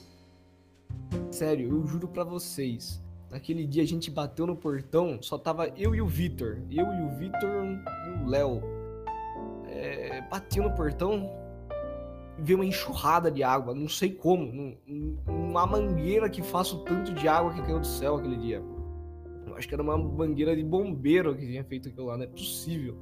Sério, 1.30 1.68
eu 1.68 1.86
juro 1.86 2.08
para 2.08 2.24
vocês. 2.24 3.02
Naquele 3.30 3.66
dia 3.66 3.82
a 3.82 3.86
gente 3.86 4.10
bateu 4.10 4.46
no 4.46 4.56
portão, 4.56 5.18
só 5.20 5.36
tava 5.36 5.68
eu 5.76 5.94
e 5.94 6.00
o 6.00 6.06
Vitor. 6.06 6.62
Eu 6.70 6.86
e 6.86 7.02
o 7.02 7.08
Vitor 7.16 7.66
e 8.06 8.24
o 8.24 8.28
Léo. 8.28 8.62
É, 9.66 10.22
no 10.56 10.70
portão, 10.74 11.28
veio 12.38 12.58
uma 12.58 12.64
enxurrada 12.64 13.30
de 13.30 13.42
água, 13.42 13.74
não 13.74 13.88
sei 13.88 14.10
como. 14.12 14.76
Uma 15.26 15.66
mangueira 15.66 16.28
que 16.28 16.42
faça 16.42 16.74
o 16.76 16.84
tanto 16.84 17.12
de 17.12 17.26
água 17.26 17.52
que 17.52 17.62
caiu 17.62 17.80
do 17.80 17.86
céu 17.86 18.16
aquele 18.16 18.36
dia. 18.36 18.62
Eu 19.46 19.56
acho 19.56 19.66
que 19.66 19.74
era 19.74 19.82
uma 19.82 19.98
mangueira 19.98 20.54
de 20.54 20.62
bombeiro 20.62 21.34
que 21.34 21.46
tinha 21.46 21.64
feito 21.64 21.88
aquilo 21.88 22.06
lá, 22.06 22.16
não 22.16 22.24
é 22.24 22.28
possível. 22.28 22.96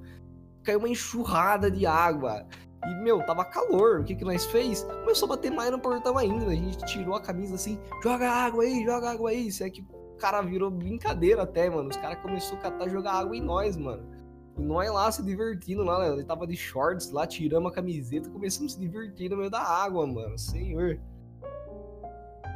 Caiu 0.62 0.78
uma 0.78 0.88
enxurrada 0.88 1.70
de 1.70 1.84
água. 1.84 2.46
E, 2.87 2.94
meu, 3.02 3.24
tava 3.24 3.44
calor. 3.44 4.00
O 4.00 4.04
que 4.04 4.14
que 4.14 4.24
nós 4.24 4.44
fez? 4.46 4.82
Começou 4.82 5.26
a 5.26 5.37
bater 5.37 5.50
mais 5.50 5.70
no 5.70 5.78
portão 5.78 6.16
ainda. 6.16 6.46
A 6.46 6.54
gente 6.54 6.78
tirou 6.87 7.14
a 7.14 7.20
camisa 7.20 7.54
assim, 7.54 7.78
joga 8.02 8.30
água 8.30 8.64
aí, 8.64 8.84
joga 8.84 9.10
água 9.10 9.30
aí. 9.30 9.48
Isso 9.48 9.64
é 9.64 9.70
que 9.70 9.84
cara 10.14 10.42
virou 10.42 10.70
brincadeira 10.70 11.42
até, 11.42 11.68
mano. 11.68 11.88
Os 11.88 11.96
caras 11.96 12.18
começaram 12.20 12.59
a 12.59 12.62
catar 12.62 12.88
jogar 12.88 13.12
água 13.12 13.37
em 13.37 13.40
nós, 13.40 13.77
mano. 13.77 14.03
E 14.57 14.62
nós 14.62 14.90
lá 14.90 15.11
se 15.11 15.22
divertindo 15.22 15.83
lá, 15.83 15.98
né? 15.98 16.12
Ele 16.14 16.24
tava 16.24 16.46
de 16.46 16.57
shorts 16.57 17.11
lá, 17.11 17.27
tiramos 17.27 17.70
a 17.70 17.74
camiseta, 17.74 18.31
começamos 18.31 18.72
a 18.72 18.74
se 18.77 18.81
divertir 18.81 19.29
no 19.29 19.37
meio 19.37 19.50
da 19.50 19.61
água, 19.61 20.07
mano. 20.07 20.38
Senhor. 20.38 21.00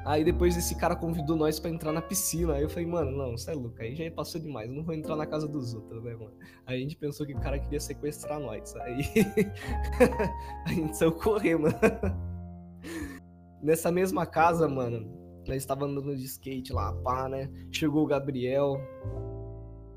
Aí 0.04 0.24
depois 0.24 0.56
esse 0.56 0.74
cara 0.74 0.96
convidou 0.96 1.36
nós 1.36 1.60
para 1.60 1.70
entrar 1.70 1.92
na 1.92 2.00
piscina. 2.00 2.54
Aí 2.54 2.62
eu 2.62 2.70
falei, 2.70 2.86
mano, 2.86 3.10
não, 3.10 3.36
você 3.36 3.50
é 3.50 3.54
louco. 3.54 3.76
Aí 3.80 3.94
já 3.94 4.10
passou 4.10 4.40
demais. 4.40 4.70
Não 4.70 4.82
vou 4.82 4.94
entrar 4.94 5.16
na 5.16 5.26
casa 5.26 5.46
dos 5.46 5.74
outros, 5.74 6.02
né, 6.02 6.14
mano? 6.14 6.32
Aí 6.64 6.78
a 6.78 6.80
gente 6.80 6.96
pensou 6.96 7.26
que 7.26 7.34
o 7.34 7.40
cara 7.40 7.58
queria 7.58 7.80
sequestrar 7.80 8.40
nós. 8.40 8.74
Aí 8.76 9.02
a 10.64 10.72
gente 10.72 10.96
saiu 10.96 11.12
correndo, 11.12 11.62
mano. 11.62 11.74
Nessa 13.60 13.90
mesma 13.90 14.24
casa, 14.24 14.68
mano, 14.68 15.27
nós 15.48 15.56
estávamos 15.56 15.96
andando 15.96 16.16
de 16.16 16.24
skate 16.24 16.72
lá, 16.72 16.92
pá, 16.92 17.28
né? 17.28 17.50
Chegou 17.72 18.04
o 18.04 18.06
Gabriel. 18.06 18.80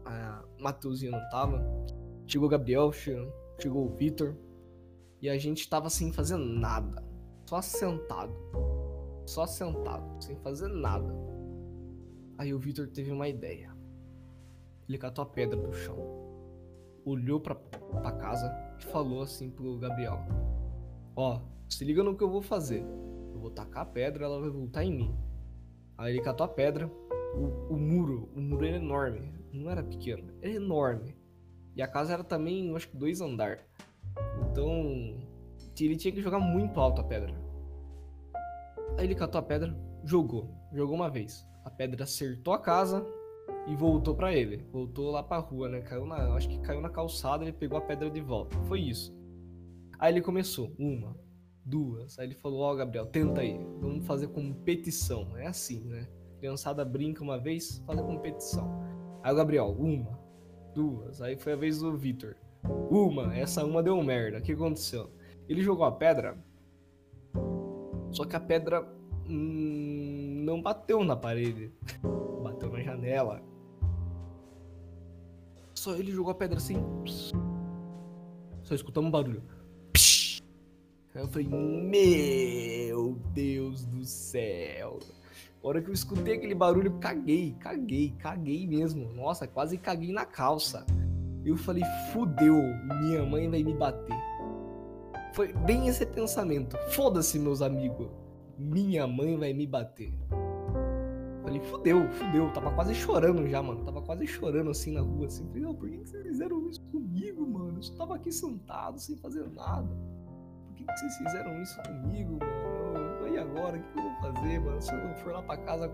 A 0.05 0.43
Mateuzinho 0.59 1.11
não 1.11 1.29
tava. 1.29 1.63
Chegou 2.25 2.47
o 2.47 2.51
Gabriel, 2.51 2.91
chegou 2.91 3.85
o 3.85 3.89
Vitor. 3.89 4.35
E 5.21 5.29
a 5.29 5.37
gente 5.37 5.69
tava 5.69 5.89
sem 5.89 6.11
fazer 6.11 6.37
nada. 6.37 7.03
Só 7.45 7.61
sentado 7.61 8.33
só 9.31 9.45
sentado, 9.45 10.21
sem 10.21 10.35
fazer 10.37 10.67
nada. 10.67 11.13
Aí 12.37 12.53
o 12.53 12.59
Victor 12.59 12.87
teve 12.87 13.11
uma 13.11 13.29
ideia. 13.29 13.75
Ele 14.87 14.97
catou 14.97 15.23
a 15.23 15.25
pedra 15.25 15.57
do 15.57 15.71
chão, 15.71 15.97
olhou 17.05 17.39
pra, 17.39 17.55
pra 17.55 18.11
casa 18.11 18.51
e 18.79 18.83
falou 18.83 19.21
assim 19.21 19.49
pro 19.49 19.77
Gabriel: 19.77 20.19
Ó, 21.15 21.39
se 21.69 21.85
liga 21.85 22.03
no 22.03 22.17
que 22.17 22.23
eu 22.23 22.29
vou 22.29 22.41
fazer. 22.41 22.83
Eu 23.33 23.39
vou 23.39 23.51
tacar 23.51 23.83
a 23.83 23.85
pedra, 23.85 24.25
ela 24.25 24.39
vai 24.39 24.49
voltar 24.49 24.83
em 24.83 24.93
mim. 24.93 25.15
Aí 26.01 26.13
ele 26.13 26.21
catou 26.21 26.43
a 26.43 26.49
pedra, 26.49 26.91
o, 27.35 27.75
o 27.75 27.77
muro, 27.77 28.27
o 28.35 28.41
muro 28.41 28.65
era 28.65 28.77
enorme, 28.77 29.31
não 29.53 29.69
era 29.69 29.83
pequeno, 29.83 30.33
era 30.41 30.51
enorme. 30.51 31.15
E 31.75 31.81
a 31.81 31.87
casa 31.87 32.13
era 32.13 32.23
também, 32.23 32.75
acho 32.75 32.89
que 32.89 32.97
dois 32.97 33.21
andar. 33.21 33.59
Então, 34.49 35.15
ele 35.79 35.95
tinha 35.95 36.11
que 36.11 36.19
jogar 36.19 36.39
muito 36.39 36.79
alto 36.79 37.01
a 37.01 37.03
pedra. 37.03 37.31
Aí 38.97 39.05
ele 39.05 39.13
catou 39.13 39.37
a 39.37 39.43
pedra, 39.43 39.77
jogou. 40.03 40.49
Jogou 40.73 40.95
uma 40.95 41.09
vez. 41.09 41.47
A 41.63 41.69
pedra 41.69 42.03
acertou 42.03 42.55
a 42.55 42.59
casa 42.59 43.05
e 43.67 43.75
voltou 43.75 44.15
para 44.15 44.33
ele. 44.33 44.65
Voltou 44.71 45.11
lá 45.11 45.21
pra 45.21 45.37
rua, 45.37 45.69
né? 45.69 45.81
Caiu 45.81 46.07
na, 46.07 46.33
acho 46.33 46.49
que 46.49 46.59
caiu 46.61 46.81
na 46.81 46.89
calçada, 46.89 47.43
ele 47.43 47.53
pegou 47.53 47.77
a 47.77 47.81
pedra 47.81 48.09
de 48.09 48.21
volta. 48.21 48.57
Foi 48.63 48.81
isso. 48.81 49.15
Aí 49.99 50.11
ele 50.11 50.21
começou. 50.21 50.73
Uma, 50.79 51.15
duas. 51.65 52.17
Aí 52.19 52.28
ele 52.28 52.36
falou: 52.36 52.62
Ó, 52.62 52.71
oh, 52.71 52.76
Gabriel, 52.76 53.06
tenta 53.06 53.41
aí. 53.41 53.58
Vamos 53.80 54.06
fazer 54.06 54.28
competição. 54.28 55.36
É 55.38 55.47
assim, 55.47 55.82
né? 55.82 56.08
Criançada 56.39 56.84
brinca 56.84 57.24
uma 57.24 57.38
vez, 57.38 57.84
fazer 57.86 58.02
competição. 58.02 58.84
Aí 59.24 59.32
o 59.32 59.36
Gabriel, 59.36 59.76
uma, 59.78 60.19
duas. 60.74 61.21
Aí 61.21 61.38
foi 61.38 61.54
a 61.54 61.56
vez 61.56 61.80
do 61.80 61.95
Vitor. 61.95 62.36
Uma, 62.89 63.36
essa 63.36 63.65
uma 63.65 63.82
deu 63.82 64.02
merda. 64.04 64.39
O 64.39 64.41
que 64.41 64.54
aconteceu? 64.54 65.10
Ele 65.47 65.62
jogou 65.62 65.86
a 65.86 65.91
pedra, 65.91 66.38
só 68.12 68.26
que 68.26 68.36
a 68.36 68.39
pedra 68.39 68.88
hum, 69.28 70.43
não 70.45 70.62
bateu 70.62 71.04
na 71.04 71.15
parede, 71.15 71.74
bateu 72.43 72.69
na 72.71 72.82
janela. 72.82 73.41
Só 75.74 75.95
ele 75.95 76.12
jogou 76.12 76.32
a 76.32 76.36
pedra 76.36 76.58
assim. 76.58 76.78
Só 78.63 78.76
escutamos 78.76 79.08
um 79.08 79.12
barulho. 79.12 79.43
Aí 81.13 81.21
eu 81.21 81.28
falei, 81.28 81.47
meu 81.47 83.17
Deus 83.34 83.86
do 83.86 84.06
céu. 84.06 85.00
A 85.62 85.67
hora 85.67 85.82
que 85.82 85.89
eu 85.89 85.93
escutei 85.93 86.36
aquele 86.36 86.56
barulho, 86.56 86.97
caguei, 87.00 87.54
caguei, 87.60 88.15
caguei 88.17 88.65
mesmo. 88.65 89.12
Nossa, 89.13 89.45
quase 89.45 89.78
caguei 89.78 90.13
na 90.13 90.26
calça. 90.26 90.86
Eu 91.43 91.58
falei, 91.58 91.84
fudeu, 92.13 92.56
minha 93.02 93.26
mãe 93.26 93.50
vai 93.50 93.62
me 93.62 93.74
bater. 93.74 94.15
Foi 95.34 95.52
bem 95.52 95.88
esse 95.88 96.06
pensamento. 96.06 96.78
Foda-se, 96.89 97.38
meus 97.38 97.62
amigos. 97.62 98.08
Minha 98.58 99.06
mãe 99.06 99.38
vai 99.38 99.54
me 99.54 99.67
bater. 99.67 100.13
Falei, 101.43 101.60
fudeu, 101.62 102.10
fudeu. 102.12 102.52
Tava 102.54 102.71
quase 102.71 102.95
chorando 102.95 103.47
já, 103.47 103.62
mano. 103.62 103.84
Tava 103.84 104.02
quase 104.02 104.26
chorando 104.28 104.69
assim 104.71 104.93
na 104.93 105.02
rua. 105.02 105.28
Assim. 105.28 105.45
Falei, 105.47 105.62
não, 105.62 105.76
por 105.76 105.89
que 105.89 105.97
vocês 105.97 106.24
fizeram 106.24 106.69
isso 106.69 106.82
comigo, 106.91 107.45
mano? 107.45 107.78
Eu 107.78 107.84
só 107.84 107.95
tava 107.95 108.15
aqui 108.15 108.32
sentado, 108.32 108.97
sem 109.00 109.17
fazer 109.17 109.50
nada. 109.50 109.89
Que 110.91 110.99
vocês 110.99 111.17
fizeram 111.17 111.62
isso 111.62 111.82
comigo, 111.84 112.38
mano? 112.39 113.27
E 113.27 113.38
agora? 113.38 113.77
O 113.77 113.82
que 113.82 113.97
eu 113.97 114.04
vou 114.04 114.34
fazer, 114.34 114.60
mano? 114.60 114.82
Se 114.82 114.93
eu 114.93 115.15
for 115.15 115.34
lá 115.34 115.41
pra 115.41 115.58
casa 115.58 115.91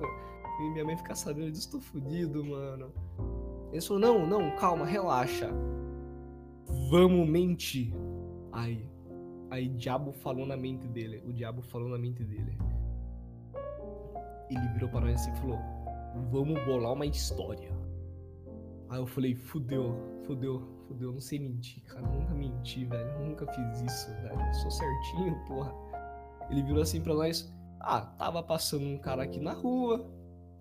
e 0.59 0.69
minha 0.71 0.85
mãe 0.85 0.97
ficar 0.97 1.15
sabendo 1.15 1.51
disso, 1.51 1.71
tô 1.71 1.79
fudido, 1.79 2.43
mano. 2.43 2.91
Ele 3.71 3.81
falou, 3.81 3.99
não, 3.99 4.25
não, 4.25 4.55
calma, 4.55 4.85
relaxa. 4.85 5.49
Vamos 6.89 7.29
mentir. 7.29 7.93
Aí, 8.51 8.89
Aí 9.49 9.69
diabo 9.69 10.11
falou 10.11 10.45
na 10.45 10.57
mente 10.57 10.87
dele. 10.87 11.23
O 11.25 11.31
diabo 11.31 11.61
falou 11.61 11.89
na 11.89 11.97
mente 11.97 12.23
dele. 12.23 12.57
Ele 14.49 14.67
virou 14.73 14.89
para 14.89 15.01
nós 15.01 15.21
assim 15.21 15.31
e 15.31 15.37
falou: 15.37 15.59
Vamos 16.29 16.63
bolar 16.65 16.93
uma 16.93 17.05
história. 17.05 17.71
Aí 18.89 18.99
eu 18.99 19.07
falei: 19.07 19.35
Fudeu, 19.35 19.95
fudeu, 20.25 20.67
fudeu. 20.87 21.11
Não 21.11 21.19
sei 21.19 21.39
mentir, 21.39 21.83
cara. 21.83 22.01
nunca 22.01 22.33
menti, 22.33 22.85
velho. 22.85 23.19
nunca 23.19 23.45
fiz 23.47 23.81
isso, 23.81 24.09
velho. 24.21 24.39
Eu 24.39 24.53
sou 24.53 24.71
certinho, 24.71 25.45
porra. 25.45 25.73
Ele 26.49 26.63
virou 26.63 26.81
assim 26.81 27.01
pra 27.01 27.13
nós: 27.13 27.53
Ah, 27.79 28.01
tava 28.01 28.41
passando 28.41 28.85
um 28.85 28.97
cara 28.97 29.23
aqui 29.23 29.39
na 29.39 29.53
rua. 29.53 30.09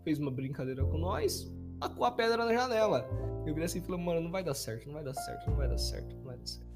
Fez 0.05 0.19
uma 0.19 0.31
brincadeira 0.31 0.85
com 0.85 0.99
nós. 0.99 1.51
Tacou 1.81 2.05
a 2.05 2.11
pedra 2.11 2.45
na 2.45 2.53
janela. 2.53 3.09
Eu 3.47 3.55
virei 3.55 3.65
assim 3.65 3.79
e 3.79 3.83
falei: 3.83 4.01
Mano, 4.03 4.21
não 4.21 4.31
vai 4.31 4.43
dar 4.43 4.55
certo, 4.55 4.87
não 4.87 4.95
vai 4.95 5.05
dar 5.05 5.15
certo, 5.15 5.49
não 5.49 5.57
vai 5.57 5.69
dar 5.69 5.79
certo, 5.79 6.17
não 6.17 6.25
vai 6.25 6.37
dar 6.37 6.47
certo. 6.47 6.67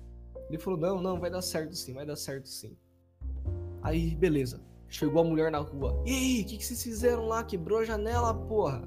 Ele 0.49 0.59
falou: 0.59 0.79
Não, 0.79 1.01
não, 1.01 1.21
vai 1.21 1.31
dar 1.31 1.43
certo 1.43 1.75
sim, 1.75 1.95
vai 1.95 2.07
dar 2.07 2.17
certo 2.17 2.49
sim. 2.49 2.77
Aí, 3.83 4.15
beleza. 4.15 4.61
Chegou 4.89 5.23
a 5.23 5.25
mulher 5.25 5.51
na 5.53 5.59
rua. 5.59 6.03
E 6.05 6.11
aí, 6.11 6.43
o 6.43 6.47
que, 6.47 6.59
que 6.59 6.67
vocês 6.67 6.83
fizeram 6.83 7.27
lá? 7.27 7.45
Quebrou 7.45 7.79
a 7.79 7.85
janela, 7.85 8.35
porra. 8.35 8.83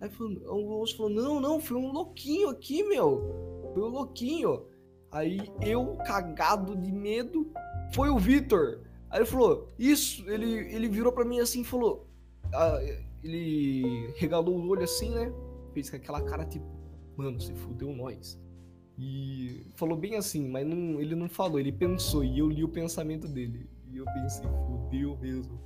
Aí 0.00 0.08
falou, 0.08 0.82
o 0.82 0.86
falou: 0.86 1.10
Não, 1.10 1.40
não, 1.40 1.60
foi 1.60 1.76
um 1.76 1.92
louquinho 1.92 2.48
aqui, 2.48 2.82
meu. 2.82 3.47
Um 3.82 3.88
louquinho. 3.88 4.64
Aí 5.10 5.40
eu, 5.62 5.96
cagado 6.06 6.76
de 6.76 6.92
medo, 6.92 7.50
foi 7.92 8.10
o 8.10 8.18
Vitor. 8.18 8.80
Aí 9.10 9.20
ele 9.20 9.26
falou: 9.26 9.68
Isso, 9.78 10.28
ele, 10.28 10.74
ele 10.74 10.88
virou 10.88 11.12
pra 11.12 11.24
mim 11.24 11.40
assim 11.40 11.62
e 11.62 11.64
falou: 11.64 12.06
ah, 12.52 12.78
Ele 13.22 14.12
regalou 14.16 14.56
o 14.56 14.68
olho 14.68 14.84
assim, 14.84 15.10
né? 15.10 15.32
Fez 15.72 15.90
com 15.90 15.96
aquela 15.96 16.20
cara 16.22 16.44
tipo: 16.44 16.66
Mano, 17.16 17.40
você 17.40 17.54
fudeu 17.54 17.92
nós. 17.92 18.38
E 18.98 19.64
falou 19.76 19.96
bem 19.96 20.16
assim, 20.16 20.48
mas 20.48 20.66
não, 20.66 21.00
ele 21.00 21.14
não 21.14 21.28
falou, 21.28 21.60
ele 21.60 21.70
pensou, 21.70 22.24
e 22.24 22.36
eu 22.36 22.48
li 22.48 22.64
o 22.64 22.68
pensamento 22.68 23.28
dele. 23.28 23.70
E 23.86 23.96
eu 23.96 24.04
pensei, 24.06 24.44
fudeu 24.66 25.16
mesmo. 25.18 25.60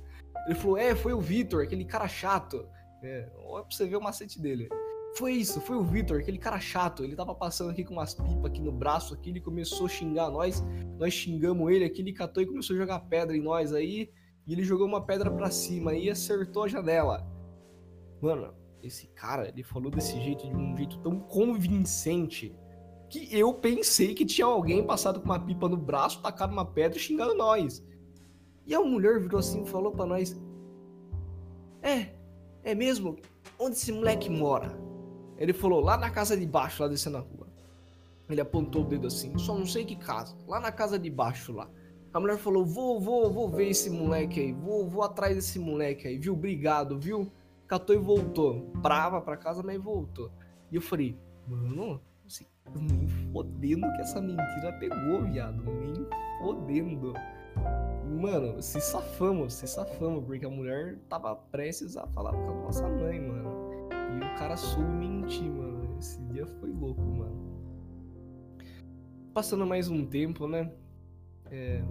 Ele 0.45 0.55
falou, 0.55 0.77
é, 0.77 0.95
foi 0.95 1.13
o 1.13 1.19
Vitor, 1.19 1.63
aquele 1.63 1.83
cara 1.83 2.07
chato. 2.07 2.63
É, 3.01 3.27
olha 3.43 3.65
pra 3.65 3.75
você 3.75 3.87
ver 3.87 3.95
o 3.95 4.01
macete 4.01 4.39
dele. 4.39 4.69
Foi 5.15 5.33
isso, 5.33 5.61
foi 5.61 5.75
o 5.75 5.83
Vitor, 5.83 6.19
aquele 6.19 6.39
cara 6.39 6.59
chato. 6.59 7.03
Ele 7.03 7.15
tava 7.15 7.35
passando 7.35 7.69
aqui 7.69 7.83
com 7.83 7.93
umas 7.93 8.15
pipas 8.15 8.45
aqui 8.45 8.61
no 8.61 8.71
braço, 8.71 9.13
aqui, 9.13 9.29
ele 9.29 9.39
começou 9.39 9.85
a 9.85 9.89
xingar 9.89 10.31
nós. 10.31 10.63
Nós 10.97 11.13
xingamos 11.13 11.71
ele 11.71 11.85
aqui, 11.85 12.01
ele 12.01 12.13
catou 12.13 12.41
e 12.41 12.47
começou 12.47 12.75
a 12.75 12.79
jogar 12.79 12.99
pedra 13.01 13.37
em 13.37 13.41
nós 13.41 13.73
aí. 13.73 14.09
E 14.47 14.53
ele 14.53 14.63
jogou 14.63 14.87
uma 14.87 15.05
pedra 15.05 15.29
para 15.29 15.51
cima 15.51 15.93
e 15.93 16.09
acertou 16.09 16.63
a 16.63 16.67
janela. 16.67 17.25
Mano, 18.19 18.55
esse 18.81 19.07
cara, 19.07 19.47
ele 19.47 19.63
falou 19.63 19.91
desse 19.91 20.19
jeito, 20.19 20.47
de 20.47 20.55
um 20.55 20.75
jeito 20.75 20.97
tão 20.99 21.19
convincente, 21.19 22.55
que 23.07 23.29
eu 23.31 23.53
pensei 23.53 24.15
que 24.15 24.25
tinha 24.25 24.47
alguém 24.47 24.83
passado 24.83 25.19
com 25.19 25.25
uma 25.25 25.39
pipa 25.39 25.69
no 25.69 25.77
braço, 25.77 26.21
tacado 26.23 26.51
uma 26.51 26.65
pedra 26.65 26.97
e 26.97 27.01
xingando 27.01 27.35
nós. 27.35 27.85
E 28.65 28.73
a 28.73 28.81
mulher 28.81 29.19
virou 29.19 29.39
assim 29.39 29.61
e 29.61 29.67
falou 29.67 29.91
para 29.91 30.07
nós: 30.07 30.35
É, 31.83 32.09
é 32.63 32.73
mesmo? 32.73 33.15
Onde 33.59 33.75
esse 33.75 33.91
moleque 33.91 34.29
mora? 34.29 34.82
Ele 35.37 35.53
falou: 35.53 35.79
Lá 35.81 35.97
na 35.97 36.09
casa 36.09 36.37
de 36.37 36.45
baixo, 36.45 36.83
lá 36.83 36.89
descendo 36.89 37.17
a 37.17 37.21
rua. 37.21 37.47
Ele 38.29 38.41
apontou 38.41 38.83
o 38.83 38.85
dedo 38.85 39.07
assim: 39.07 39.37
Só 39.37 39.57
não 39.57 39.65
sei 39.65 39.85
que 39.85 39.95
casa. 39.95 40.35
Lá 40.47 40.59
na 40.59 40.71
casa 40.71 40.97
de 40.97 41.09
baixo, 41.09 41.51
lá. 41.51 41.69
A 42.13 42.19
mulher 42.19 42.37
falou: 42.37 42.65
Vou, 42.65 42.99
vou, 42.99 43.31
vou 43.31 43.49
ver 43.49 43.69
esse 43.69 43.89
moleque 43.89 44.39
aí. 44.39 44.51
Vou, 44.53 44.87
vou 44.87 45.03
atrás 45.03 45.35
desse 45.35 45.59
moleque 45.59 46.07
aí, 46.07 46.17
viu? 46.17 46.33
Obrigado, 46.33 46.99
viu? 46.99 47.31
Catou 47.67 47.95
e 47.95 47.99
voltou. 47.99 48.71
Brava 48.75 49.21
pra 49.21 49.37
casa, 49.37 49.63
mas 49.63 49.81
voltou. 49.81 50.31
E 50.71 50.75
eu 50.75 50.81
falei: 50.81 51.17
Mano, 51.47 52.01
nem 52.75 53.07
fodendo 53.31 53.91
que 53.93 54.01
essa 54.01 54.21
mentira 54.21 54.71
pegou, 54.79 55.23
viado. 55.23 55.63
Nem 55.63 56.07
fodendo. 56.39 57.13
Mano, 58.05 58.61
se 58.61 58.79
safamos, 58.79 59.53
se 59.53 59.67
safamos, 59.67 60.23
porque 60.25 60.45
a 60.45 60.49
mulher 60.49 60.97
tava 61.09 61.35
prestes 61.35 61.97
a 61.97 62.07
falar 62.07 62.31
com 62.31 62.51
a 62.51 62.61
nossa 62.63 62.87
mãe, 62.87 63.19
mano. 63.19 63.62
E 64.19 64.23
o 64.23 64.37
cara 64.37 64.55
soube 64.55 64.89
mentir, 64.89 65.49
mano. 65.49 65.97
Esse 65.99 66.21
dia 66.23 66.45
foi 66.45 66.71
louco, 66.71 67.01
mano. 67.01 67.53
Passando 69.33 69.65
mais 69.65 69.89
um 69.89 70.05
tempo, 70.05 70.47
né? 70.47 70.71
É... 71.49 71.83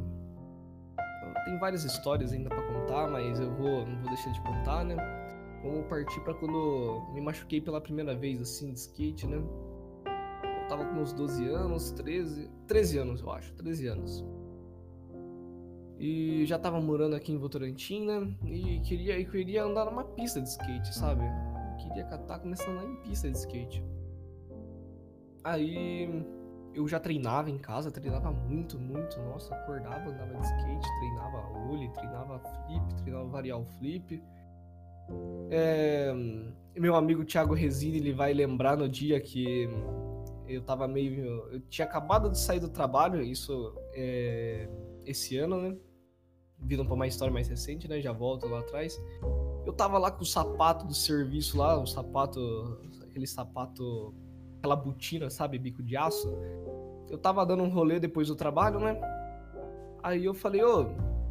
Tem 1.44 1.58
várias 1.58 1.85
histórias 1.85 2.32
ainda 2.32 2.48
para 2.48 2.62
contar, 2.62 3.08
mas 3.08 3.40
eu 3.40 3.50
vou, 3.54 3.87
não 3.87 3.98
vou 4.00 4.08
deixar 4.08 4.30
de 4.30 4.40
contar, 4.42 4.85
né? 4.85 4.96
Vamos 5.62 5.87
partir 5.87 6.20
para 6.20 6.35
quando 6.35 7.02
me 7.12 7.20
machuquei 7.20 7.61
pela 7.61 7.80
primeira 7.80 8.14
vez, 8.14 8.40
assim, 8.40 8.72
de 8.72 8.78
skate, 8.78 9.26
né? 9.26 9.37
Eu 9.37 10.68
tava 10.68 10.85
com 10.85 11.00
uns 11.00 11.12
12 11.12 11.48
anos, 11.48 11.92
13, 11.92 12.50
13 12.66 12.98
anos, 12.98 13.20
eu 13.20 13.30
acho, 13.30 13.52
13 13.54 13.87
anos. 13.88 14.24
E 15.98 16.44
já 16.46 16.58
tava 16.58 16.80
morando 16.80 17.14
aqui 17.14 17.32
em 17.32 17.38
Votorantim, 17.38 18.04
né? 18.04 18.35
E 18.44 18.80
queria, 18.80 19.24
queria 19.24 19.64
andar 19.64 19.85
numa 19.85 20.02
pista 20.02 20.40
de 20.40 20.48
skate, 20.48 20.92
sabe? 20.94 21.22
Queria 21.83 22.05
catar 22.05 22.38
começando 22.38 22.79
a 22.79 22.83
andar 22.83 22.90
em 22.90 22.97
pista 23.03 23.31
de 23.31 23.37
skate. 23.37 23.85
Aí 25.45 26.25
eu 26.75 26.87
já 26.87 26.99
treinava 26.99 27.51
em 27.51 27.59
casa, 27.59 27.90
treinava 27.90 28.31
muito, 28.31 28.79
muito. 28.79 29.21
Nossa, 29.21 29.55
acordava, 29.55 30.11
andava 30.11 30.35
de 30.35 30.47
skate, 30.47 30.88
treinava 30.99 31.38
olho, 31.68 31.92
treinava 31.92 32.38
flip, 32.38 32.95
treinava 33.03 33.29
varial 33.29 33.64
flip. 33.79 34.23
É, 35.51 36.12
meu 36.77 36.95
amigo 36.95 37.25
Thiago 37.25 37.55
Resine, 37.55 37.99
ele 37.99 38.12
vai 38.12 38.33
lembrar 38.33 38.77
no 38.77 38.88
dia 38.88 39.21
que 39.21 39.68
eu 40.47 40.62
tava 40.62 40.87
meio. 40.87 41.25
Eu 41.51 41.61
tinha 41.68 41.87
acabado 41.87 42.31
de 42.31 42.38
sair 42.38 42.61
do 42.61 42.68
trabalho, 42.68 43.21
isso 43.23 43.75
é, 43.95 44.68
esse 45.05 45.37
ano, 45.37 45.61
né? 45.61 45.77
vindo 46.64 46.85
pra 46.85 46.95
uma 46.95 47.07
história 47.07 47.33
mais 47.33 47.49
recente, 47.49 47.88
né? 47.88 48.01
Já 48.01 48.12
volto 48.12 48.47
lá 48.47 48.61
atrás. 48.61 49.01
Eu 49.64 49.72
tava 49.72 49.98
lá 49.98 50.11
com 50.11 50.22
o 50.22 50.27
sapato 50.27 50.87
do 50.87 50.94
serviço 50.94 51.57
lá, 51.59 51.79
o 51.81 51.87
sapato. 51.87 52.40
aquele 53.03 53.27
sapato. 53.27 54.14
aquela 54.59 54.77
botina, 54.77 55.31
sabe? 55.31 55.59
Bico 55.59 55.83
de 55.83 55.96
aço. 55.96 56.37
Eu 57.09 57.18
tava 57.18 57.44
dando 57.44 57.62
um 57.62 57.68
rolê 57.68 58.01
depois 58.01 58.29
do 58.29 58.35
trabalho, 58.35 58.81
né? 58.81 58.98
Aí 60.03 60.25
eu 60.25 60.35
falei, 60.35 60.62
ô, 60.64 60.83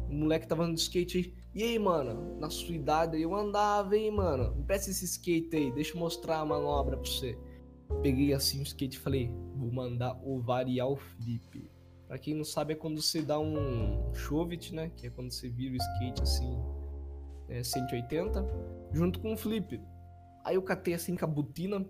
o 0.08 0.14
moleque 0.14 0.46
tava 0.46 0.62
andando 0.62 0.76
de 0.76 0.82
skate 0.82 1.18
aí. 1.18 1.34
E 1.54 1.62
aí, 1.62 1.78
mano, 1.78 2.38
na 2.38 2.48
sua 2.48 2.74
idade 2.74 3.20
eu 3.20 3.34
andava, 3.34 3.96
hein, 3.96 4.10
mano? 4.10 4.54
Me 4.54 4.74
esse 4.74 5.04
skate 5.04 5.54
aí, 5.54 5.70
deixa 5.70 5.94
eu 5.94 6.00
mostrar 6.00 6.38
a 6.38 6.44
manobra 6.44 6.96
pra 6.96 7.10
você. 7.10 7.38
Peguei 8.02 8.32
assim 8.32 8.60
o 8.60 8.62
skate 8.62 8.96
e 8.96 9.00
falei, 9.00 9.30
vou 9.54 9.70
mandar 9.70 10.18
o 10.24 10.40
varial 10.40 10.96
flip. 10.96 11.70
Pra 12.08 12.18
quem 12.18 12.34
não 12.34 12.44
sabe, 12.44 12.72
é 12.72 12.76
quando 12.76 13.02
você 13.02 13.20
dá 13.20 13.38
um 13.38 14.12
shovit, 14.14 14.74
né? 14.74 14.90
Que 14.96 15.08
é 15.08 15.10
quando 15.10 15.30
você 15.30 15.48
vira 15.48 15.74
o 15.74 15.76
skate 15.76 16.22
assim, 16.22 16.56
é, 17.52 17.62
180, 17.62 18.44
junto 18.92 19.20
com 19.20 19.32
um 19.32 19.36
flip. 19.36 19.80
Aí 20.42 20.56
eu 20.56 20.62
catei 20.62 20.94
assim 20.94 21.14
com 21.14 21.24
a 21.24 21.28
butina, 21.28 21.84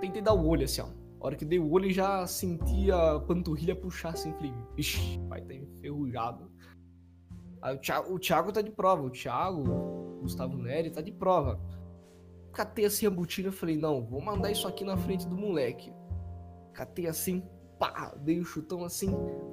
tentei 0.00 0.22
dar 0.22 0.32
o 0.32 0.46
olho 0.46 0.64
assim, 0.64 0.80
ó. 0.80 0.88
A 1.20 1.26
hora 1.26 1.36
que 1.36 1.44
dei 1.44 1.58
o 1.58 1.70
olho, 1.70 1.90
já 1.90 2.26
senti 2.26 2.90
a 2.90 3.18
panturrilha 3.20 3.74
puxar 3.74 4.10
assim, 4.10 4.32
falei, 4.32 4.52
ixi, 4.76 5.20
vai 5.28 5.42
tá 5.42 5.54
enferrujado. 5.54 6.50
Aí 7.60 7.74
o 7.74 7.78
Thiago, 7.78 8.14
o 8.14 8.18
Thiago 8.18 8.52
tá 8.52 8.62
de 8.62 8.70
prova, 8.70 9.02
o 9.02 9.10
Thiago, 9.10 9.62
o 9.62 10.20
Gustavo 10.22 10.56
Neri 10.56 10.90
tá 10.90 11.00
de 11.00 11.12
prova. 11.12 11.60
Catei 12.52 12.84
assim 12.84 13.06
a 13.06 13.10
butina 13.10 13.48
e 13.48 13.52
falei, 13.52 13.76
não, 13.76 14.04
vou 14.04 14.20
mandar 14.20 14.50
isso 14.50 14.66
aqui 14.66 14.84
na 14.84 14.96
frente 14.96 15.26
do 15.26 15.36
moleque. 15.36 15.92
Catei 16.72 17.06
assim, 17.06 17.42
pá, 17.78 18.14
dei 18.18 18.38
o 18.38 18.42
um 18.42 18.44
chutão 18.44 18.84
assim, 18.84 19.10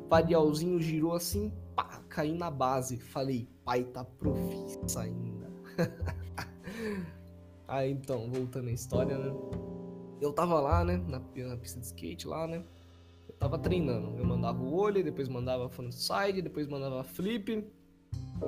padialzinho 0.09 0.79
girou 0.79 1.13
assim, 1.13 1.51
pá, 1.75 2.01
caí 2.09 2.37
na 2.37 2.51
base. 2.51 2.97
Falei, 2.97 3.49
pai 3.65 3.83
tá 3.85 4.03
profissa 4.03 5.01
ainda. 5.01 5.51
Aí 7.67 7.91
então, 7.93 8.29
voltando 8.29 8.69
à 8.69 8.71
história, 8.71 9.17
né? 9.17 9.33
Eu 10.21 10.31
tava 10.31 10.59
lá, 10.59 10.83
né, 10.83 10.97
na, 10.97 11.19
na 11.19 11.57
pista 11.57 11.79
de 11.79 11.85
skate 11.85 12.27
lá, 12.27 12.47
né? 12.47 12.63
Eu 13.27 13.35
tava 13.35 13.57
treinando. 13.57 14.17
Eu 14.17 14.25
mandava 14.25 14.61
o 14.61 14.73
olho, 14.73 15.03
depois 15.03 15.27
mandava 15.27 15.69
frontside, 15.69 16.41
depois 16.41 16.67
mandava 16.67 17.03
flip, 17.03 17.65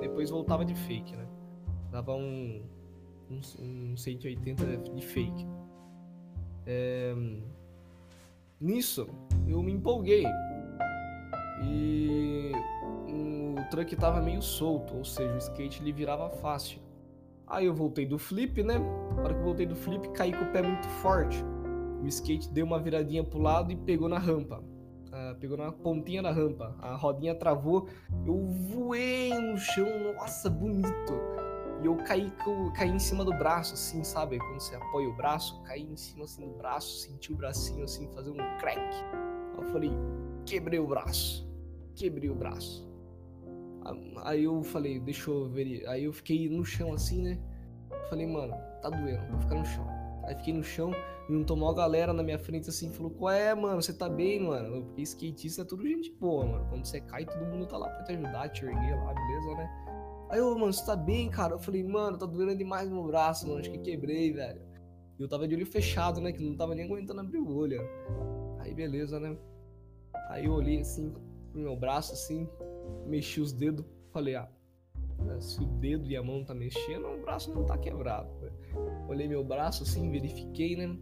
depois 0.00 0.30
voltava 0.30 0.64
de 0.64 0.74
fake, 0.74 1.14
né? 1.14 1.28
Dava 1.90 2.14
um, 2.14 2.62
um, 3.30 3.40
um 3.92 3.96
180 3.96 4.76
de 4.94 5.06
fake. 5.06 5.46
É, 6.66 7.14
Nisso, 8.58 9.06
eu 9.46 9.62
me 9.62 9.70
empolguei. 9.70 10.24
E 11.62 12.52
o 13.16 13.70
truck 13.70 13.96
tava 13.96 14.20
meio 14.20 14.42
solto, 14.42 14.96
ou 14.96 15.04
seja, 15.04 15.34
o 15.34 15.38
skate 15.38 15.82
ele 15.82 15.92
virava 15.92 16.28
fácil. 16.30 16.80
Aí 17.46 17.66
eu 17.66 17.74
voltei 17.74 18.04
do 18.04 18.18
flip, 18.18 18.62
né? 18.62 18.78
Na 19.14 19.22
hora 19.22 19.34
que 19.34 19.40
eu 19.40 19.44
voltei 19.44 19.66
do 19.66 19.76
flip, 19.76 20.08
caí 20.10 20.32
com 20.32 20.44
o 20.44 20.52
pé 20.52 20.62
muito 20.62 20.88
forte. 21.00 21.44
O 22.02 22.06
skate 22.06 22.48
deu 22.50 22.66
uma 22.66 22.80
viradinha 22.80 23.22
pro 23.22 23.40
lado 23.40 23.72
e 23.72 23.76
pegou 23.76 24.08
na 24.08 24.18
rampa. 24.18 24.62
Uh, 25.06 25.34
pegou 25.38 25.56
na 25.56 25.70
pontinha 25.72 26.22
da 26.22 26.32
rampa. 26.32 26.74
A 26.80 26.94
rodinha 26.94 27.34
travou. 27.34 27.88
Eu 28.26 28.46
voei 28.48 29.32
no 29.32 29.56
chão, 29.56 29.86
nossa, 30.14 30.50
bonito. 30.50 31.14
E 31.82 31.86
eu 31.86 31.96
caí, 31.96 32.32
caí 32.74 32.90
em 32.90 32.98
cima 32.98 33.24
do 33.24 33.32
braço, 33.32 33.74
assim, 33.74 34.02
sabe? 34.02 34.38
Quando 34.38 34.60
você 34.60 34.74
apoia 34.74 35.08
o 35.08 35.16
braço, 35.16 35.62
caí 35.62 35.82
em 35.82 35.96
cima 35.96 36.24
assim 36.24 36.46
do 36.46 36.54
braço, 36.54 36.98
senti 36.98 37.32
o 37.32 37.36
bracinho 37.36 37.84
assim 37.84 38.08
fazer 38.08 38.30
um 38.30 38.58
crack. 38.58 38.80
Eu 39.56 39.62
falei, 39.64 39.90
quebrei 40.44 40.80
o 40.80 40.86
braço. 40.86 41.46
Quebrei 41.94 42.28
o 42.28 42.34
braço. 42.34 42.86
Aí 44.24 44.44
eu 44.44 44.62
falei, 44.62 44.98
deixa 45.00 45.30
eu 45.30 45.48
ver. 45.48 45.86
Aí 45.88 46.04
eu 46.04 46.12
fiquei 46.12 46.48
no 46.48 46.64
chão 46.64 46.92
assim, 46.92 47.22
né? 47.22 47.38
Falei, 48.08 48.26
mano, 48.26 48.54
tá 48.80 48.90
doendo, 48.90 49.30
vou 49.30 49.40
ficar 49.40 49.54
no 49.56 49.64
chão. 49.64 49.86
Aí 50.24 50.34
fiquei 50.36 50.54
no 50.54 50.62
chão, 50.62 50.92
e 51.28 51.44
tomou 51.44 51.68
a 51.70 51.74
galera 51.74 52.12
na 52.12 52.22
minha 52.22 52.38
frente 52.38 52.68
assim, 52.68 52.92
falou: 52.92 53.10
Qual 53.10 53.32
é, 53.32 53.52
mano? 53.54 53.82
Você 53.82 53.92
tá 53.92 54.08
bem, 54.08 54.40
mano? 54.40 54.84
Porque 54.84 55.02
skatista 55.02 55.62
é 55.62 55.64
tudo 55.64 55.86
gente 55.86 56.12
boa, 56.12 56.46
mano. 56.46 56.66
Quando 56.68 56.84
você 56.84 57.00
cai, 57.00 57.24
todo 57.24 57.44
mundo 57.46 57.66
tá 57.66 57.76
lá 57.76 57.88
pra 57.88 58.04
te 58.04 58.12
ajudar, 58.12 58.48
te 58.50 58.64
erguer 58.64 58.96
lá, 58.96 59.12
beleza, 59.12 59.54
né? 59.56 59.68
Aí 60.30 60.38
eu, 60.38 60.56
mano, 60.56 60.72
você 60.72 60.84
tá 60.86 60.94
bem, 60.94 61.28
cara? 61.28 61.54
Eu 61.54 61.58
falei, 61.58 61.82
mano, 61.82 62.16
tá 62.16 62.26
doendo 62.26 62.56
demais 62.56 62.88
meu 62.88 63.04
braço, 63.04 63.46
mano. 63.46 63.58
Acho 63.58 63.70
que 63.72 63.78
quebrei, 63.78 64.32
velho. 64.32 64.60
E 65.18 65.22
eu 65.22 65.28
tava 65.28 65.48
de 65.48 65.54
olho 65.54 65.66
fechado, 65.66 66.20
né? 66.20 66.30
Que 66.32 66.42
não 66.42 66.56
tava 66.56 66.74
nem 66.74 66.84
aguentando 66.84 67.20
abrir 67.20 67.38
o 67.38 67.56
olho. 67.56 67.80
Aí 68.60 68.72
beleza, 68.72 69.18
né? 69.18 69.36
Aí 70.28 70.44
eu 70.44 70.52
olhei 70.52 70.80
assim 70.80 71.12
pro 71.50 71.60
meu 71.60 71.76
braço, 71.76 72.12
assim, 72.12 72.48
mexi 73.06 73.40
os 73.40 73.52
dedos, 73.52 73.84
falei, 74.12 74.34
ah, 74.34 74.48
né, 75.18 75.40
se 75.40 75.60
o 75.62 75.66
dedo 75.66 76.08
e 76.08 76.16
a 76.16 76.22
mão 76.22 76.44
tá 76.44 76.54
mexendo, 76.54 77.06
o 77.06 77.20
braço 77.22 77.52
não 77.52 77.64
tá 77.64 77.76
quebrado. 77.78 78.28
Olhei 79.08 79.28
meu 79.28 79.44
braço 79.44 79.82
assim, 79.82 80.10
verifiquei, 80.10 80.76
né? 80.76 80.96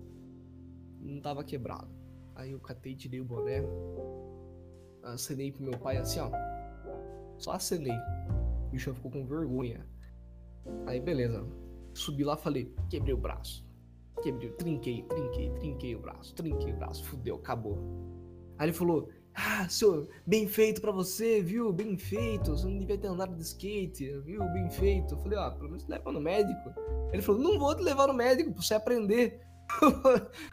Não 1.00 1.20
tava 1.20 1.44
quebrado. 1.44 1.88
Aí 2.34 2.52
eu 2.52 2.60
catei, 2.60 2.94
tirei 2.96 3.20
o 3.20 3.24
boné, 3.24 3.62
acenei 5.02 5.52
pro 5.52 5.62
meu 5.62 5.78
pai 5.78 5.96
assim, 5.96 6.20
ó. 6.20 6.30
Só 7.38 7.52
acenei 7.52 7.98
bicho 8.74 8.92
ficou 8.92 9.10
com 9.10 9.24
vergonha. 9.24 9.86
Aí 10.86 11.00
beleza. 11.00 11.46
Subi 11.94 12.24
lá 12.24 12.36
falei, 12.36 12.74
quebrei 12.90 13.14
o 13.14 13.16
braço. 13.16 13.64
Quebrei, 14.22 14.50
trinquei, 14.52 15.02
trinquei, 15.04 15.50
trinquei 15.50 15.94
o 15.94 16.00
braço, 16.00 16.34
trinquei 16.34 16.72
o 16.72 16.76
braço, 16.76 17.04
fudeu, 17.04 17.36
acabou. 17.36 17.78
Aí 18.58 18.66
ele 18.66 18.72
falou, 18.72 19.08
ah, 19.34 19.68
senhor, 19.68 20.06
bem 20.24 20.46
feito 20.46 20.80
para 20.80 20.92
você, 20.92 21.42
viu? 21.42 21.72
Bem 21.72 21.98
feito, 21.98 22.52
você 22.52 22.66
não 22.66 22.78
devia 22.78 22.96
ter 22.96 23.08
andado 23.08 23.34
de 23.34 23.42
skate, 23.42 24.16
viu? 24.20 24.44
Bem 24.52 24.70
feito. 24.70 25.14
Eu 25.14 25.18
falei, 25.18 25.38
ó, 25.38 25.42
ah, 25.42 25.50
pelo 25.50 25.70
menos 25.70 25.86
leva 25.88 26.12
no 26.12 26.20
médico. 26.20 26.72
Ele 27.12 27.20
falou, 27.20 27.40
não 27.40 27.58
vou 27.58 27.74
te 27.74 27.82
levar 27.82 28.06
no 28.06 28.14
médico 28.14 28.52
pra 28.52 28.62
você 28.62 28.74
aprender. 28.74 29.40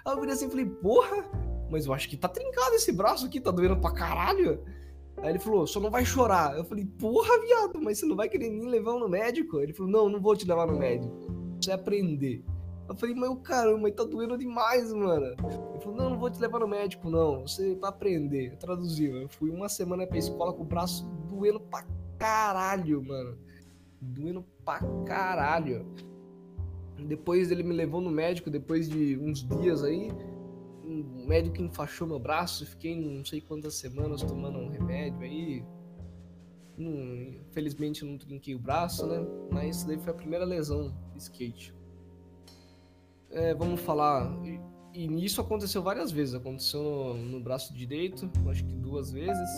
Aí 0.04 0.13
eu 0.13 0.20
virei 0.20 0.34
assim 0.34 0.48
e 0.48 0.50
falei, 0.50 0.65
porra, 0.65 1.30
mas 1.70 1.86
eu 1.86 1.94
acho 1.94 2.10
que 2.10 2.17
tá 2.17 2.28
trincado 2.28 2.74
esse 2.74 2.91
braço 2.91 3.28
aqui, 3.28 3.39
tá 3.39 3.52
doendo 3.52 3.80
pra 3.80 3.94
caralho. 3.94 4.63
Aí 5.17 5.30
ele 5.30 5.39
falou, 5.39 5.67
só 5.67 5.80
não 5.80 5.91
vai 5.91 6.04
chorar. 6.04 6.58
Eu 6.58 6.65
falei, 6.65 6.86
porra, 6.86 7.39
viado, 7.41 7.80
mas 7.80 8.00
você 8.00 8.06
não 8.08 8.15
vai 8.15 8.28
querer 8.28 8.50
nem 8.50 8.67
levar 8.67 8.94
no 8.94 9.08
médico? 9.08 9.60
Ele 9.60 9.74
falou, 9.74 9.91
não, 9.91 10.10
não 10.10 10.20
vou 10.20 10.36
te 10.36 10.48
levar 10.48 10.65
no 10.65 10.78
médico. 10.78 11.15
Você 11.62 11.70
vai 11.70 11.80
aprender. 11.80 12.44
Eu 12.91 12.97
falei, 12.97 13.15
mas 13.15 13.39
caramba, 13.41 13.89
tá 13.89 14.04
doendo 14.04 14.38
demais, 14.38 14.91
mano. 14.91 15.27
Ele 15.27 15.80
falou, 15.82 15.95
não, 15.95 16.10
não 16.10 16.19
vou 16.19 16.30
te 16.30 16.41
levar 16.41 16.60
no 16.60 16.67
médico, 16.67 17.10
não. 17.10 17.47
Você 17.47 17.73
vai 17.75 17.89
aprender. 17.89 18.58
Traduziu. 18.58 19.15
Eu 19.15 19.30
fui 19.30 19.49
uma 19.49 19.69
semana 19.69 20.06
pra 20.06 20.17
escola 20.17 20.51
com 20.51 20.63
o 20.63 20.65
braço 20.65 21.08
doendo 21.30 21.62
pra 21.62 21.86
caralho, 22.19 23.01
mano. 23.01 23.38
Doendo 24.01 24.43
pra 24.65 24.82
caralho. 25.06 25.86
Depois 27.08 27.49
ele 27.49 27.63
me 27.63 27.73
levou 27.73 28.01
no 28.01 28.12
médico, 28.12 28.49
depois 28.49 28.89
de 28.89 29.17
uns 29.17 29.47
dias 29.47 29.84
aí. 29.86 30.12
O 30.84 31.25
médico 31.25 31.62
enfaixou 31.62 32.06
meu 32.06 32.19
braço, 32.19 32.65
fiquei 32.65 32.99
não 32.99 33.23
sei 33.23 33.39
quantas 33.39 33.75
semanas 33.75 34.21
tomando 34.21 34.60
um 34.60 34.69
remédio 34.69 35.21
aí. 35.21 35.63
Infelizmente 36.77 38.04
não 38.04 38.17
trinquei 38.17 38.54
o 38.54 38.60
braço, 38.60 39.08
né? 39.08 39.25
Mas 39.49 39.77
isso 39.77 39.88
daí 39.88 39.97
foi 39.97 40.12
a 40.12 40.15
primeira 40.15 40.43
lesão 40.43 40.93
de 41.13 41.19
skate. 41.19 41.73
É, 43.32 43.54
vamos 43.54 43.80
falar. 43.82 44.30
E, 44.44 44.60
e 44.94 45.26
isso 45.26 45.39
aconteceu 45.39 45.82
várias 45.82 46.12
vezes. 46.12 46.36
Aconteceu 46.36 46.82
no, 46.82 47.13
no 47.15 47.39
braço 47.39 47.74
direito, 47.74 48.30
acho 48.50 48.63
que 48.65 48.74
duas 48.76 49.12
vezes. 49.12 49.50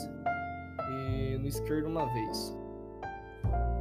E 0.90 1.38
no 1.38 1.48
esquerdo 1.48 1.88
uma 1.88 2.06
vez. 2.14 2.56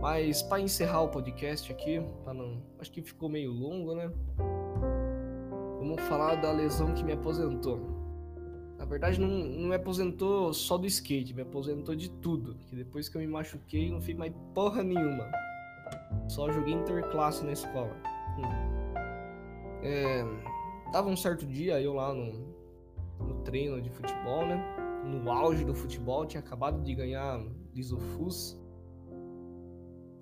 Mas 0.01 0.43
para 0.43 0.61
encerrar 0.61 1.03
o 1.03 1.09
podcast 1.09 1.71
aqui, 1.71 2.03
não, 2.27 2.61
acho 2.81 2.91
que 2.91 3.03
ficou 3.03 3.29
meio 3.29 3.53
longo, 3.53 3.95
né? 3.95 4.11
Vamos 5.79 6.01
falar 6.03 6.37
da 6.37 6.51
lesão 6.51 6.93
que 6.95 7.05
me 7.05 7.13
aposentou. 7.13 8.03
Na 8.79 8.85
verdade, 8.85 9.21
não, 9.21 9.29
não 9.29 9.69
me 9.69 9.77
aposentou 9.77 10.53
só 10.53 10.77
do 10.77 10.87
skate, 10.87 11.33
me 11.35 11.43
aposentou 11.43 11.95
de 11.95 12.11
tudo. 12.11 12.57
Porque 12.57 12.75
depois 12.75 13.09
que 13.09 13.17
eu 13.17 13.21
me 13.21 13.29
machuquei, 13.29 13.91
não 13.91 14.01
fiz 14.01 14.17
mais 14.17 14.33
porra 14.55 14.83
nenhuma. 14.83 15.31
Só 16.29 16.51
joguei 16.51 16.75
interclasse 16.75 17.45
na 17.45 17.53
escola. 17.53 17.95
É, 19.83 20.25
tava 20.93 21.09
um 21.09 21.17
certo 21.17 21.45
dia, 21.45 21.81
eu 21.81 21.95
lá 21.95 22.15
no, 22.15 22.55
no 23.19 23.43
treino 23.43 23.81
de 23.81 23.91
futebol, 23.91 24.47
né? 24.47 24.61
No 25.05 25.31
auge 25.31 25.65
do 25.65 25.75
futebol, 25.75 26.25
tinha 26.25 26.41
acabado 26.41 26.81
de 26.83 26.95
ganhar 26.95 27.41
Lisofus 27.75 28.63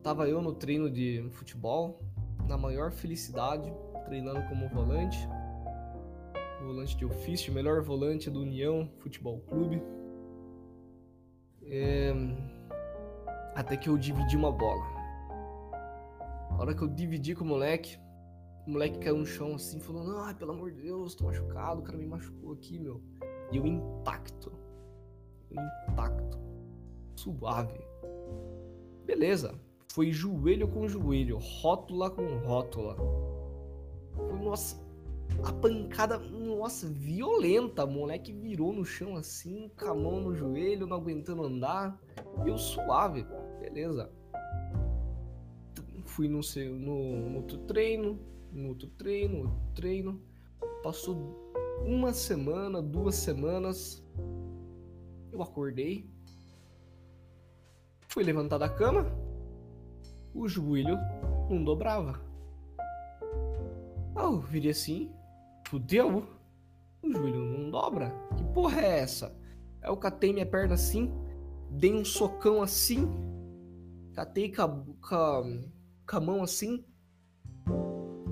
Tava 0.03 0.27
eu 0.27 0.41
no 0.41 0.55
treino 0.55 0.91
de 0.91 1.27
futebol, 1.33 2.01
na 2.49 2.57
maior 2.57 2.91
felicidade, 2.91 3.71
treinando 4.07 4.43
como 4.49 4.67
volante. 4.71 5.19
Volante 6.63 6.97
de 6.97 7.05
ofício, 7.05 7.53
melhor 7.53 7.83
volante 7.83 8.31
do 8.31 8.41
União 8.41 8.91
Futebol 8.97 9.41
Clube. 9.41 9.83
É... 11.65 12.15
Até 13.55 13.77
que 13.77 13.91
eu 13.91 13.99
dividi 13.99 14.39
uma 14.39 14.51
bola. 14.51 14.83
A 16.51 16.57
hora 16.59 16.75
que 16.75 16.81
eu 16.81 16.89
dividi 16.89 17.35
com 17.35 17.45
o 17.45 17.49
moleque, 17.49 17.99
o 18.67 18.71
moleque 18.71 18.99
caiu 18.99 19.19
no 19.19 19.27
chão 19.27 19.55
assim, 19.55 19.81
falando: 19.81 20.17
Ai, 20.19 20.35
pelo 20.35 20.53
amor 20.53 20.71
de 20.71 20.83
Deus, 20.83 21.15
tô 21.15 21.25
machucado, 21.25 21.81
o 21.81 21.85
cara 21.85 21.99
me 21.99 22.07
machucou 22.07 22.53
aqui, 22.53 22.79
meu. 22.79 23.01
E 23.51 23.57
eu 23.57 23.67
intacto. 23.67 24.53
Intacto. 25.51 26.39
Suave. 27.17 27.81
Beleza. 29.05 29.55
Foi 29.93 30.13
joelho 30.13 30.69
com 30.69 30.87
joelho, 30.87 31.39
rótula 31.39 32.11
com 32.11 32.25
rótula. 32.39 32.97
Foi, 34.15 34.39
nossa, 34.39 34.81
a 35.43 35.53
pancada, 35.53 36.19
nossa, 36.19 36.87
violenta. 36.89 37.85
O 37.85 37.91
moleque 37.91 38.33
virou 38.33 38.73
no 38.73 38.85
chão 38.85 39.17
assim, 39.17 39.69
com 39.77 39.87
a 39.87 39.95
mão 39.95 40.21
no 40.21 40.35
joelho, 40.35 40.87
não 40.87 40.97
aguentando 40.97 41.43
andar. 41.43 42.01
E 42.45 42.49
eu 42.49 42.57
suave, 42.57 43.27
beleza. 43.59 44.11
Fui 46.05 46.29
no, 46.29 46.41
no, 46.79 47.31
no 47.31 47.37
outro 47.39 47.59
treino, 47.59 48.19
no 48.53 48.69
outro 48.69 48.89
treino, 48.91 49.39
outro 49.39 49.73
treino. 49.75 50.23
Passou 50.83 51.17
uma 51.85 52.13
semana, 52.13 52.83
duas 52.83 53.17
semanas. 53.17 54.05
Eu 55.33 55.43
acordei. 55.43 56.09
Fui 58.09 58.25
levantar 58.25 58.59
da 58.59 58.69
cama 58.69 59.07
o 60.35 60.49
joelho 60.49 60.99
não 61.49 61.63
dobrava. 61.63 62.21
Ah, 64.15 64.25
eu 64.25 64.41
virei 64.41 64.71
assim, 64.71 65.11
fudeu, 65.69 66.25
o 67.03 67.13
joelho 67.13 67.45
não 67.45 67.71
dobra. 67.71 68.13
Que 68.37 68.45
porra 68.53 68.81
é 68.81 69.01
essa? 69.01 69.37
Eu 69.83 69.97
catei 69.97 70.33
minha 70.33 70.47
perna 70.47 70.75
assim, 70.75 71.11
dei 71.71 71.95
um 71.95 72.05
socão 72.05 72.63
assim, 72.63 73.09
catei 74.15 74.53
com 74.53 74.63
a, 74.63 74.69
com 74.69 75.15
a, 75.15 75.43
com 76.09 76.17
a 76.17 76.21
mão 76.21 76.43
assim. 76.43 76.85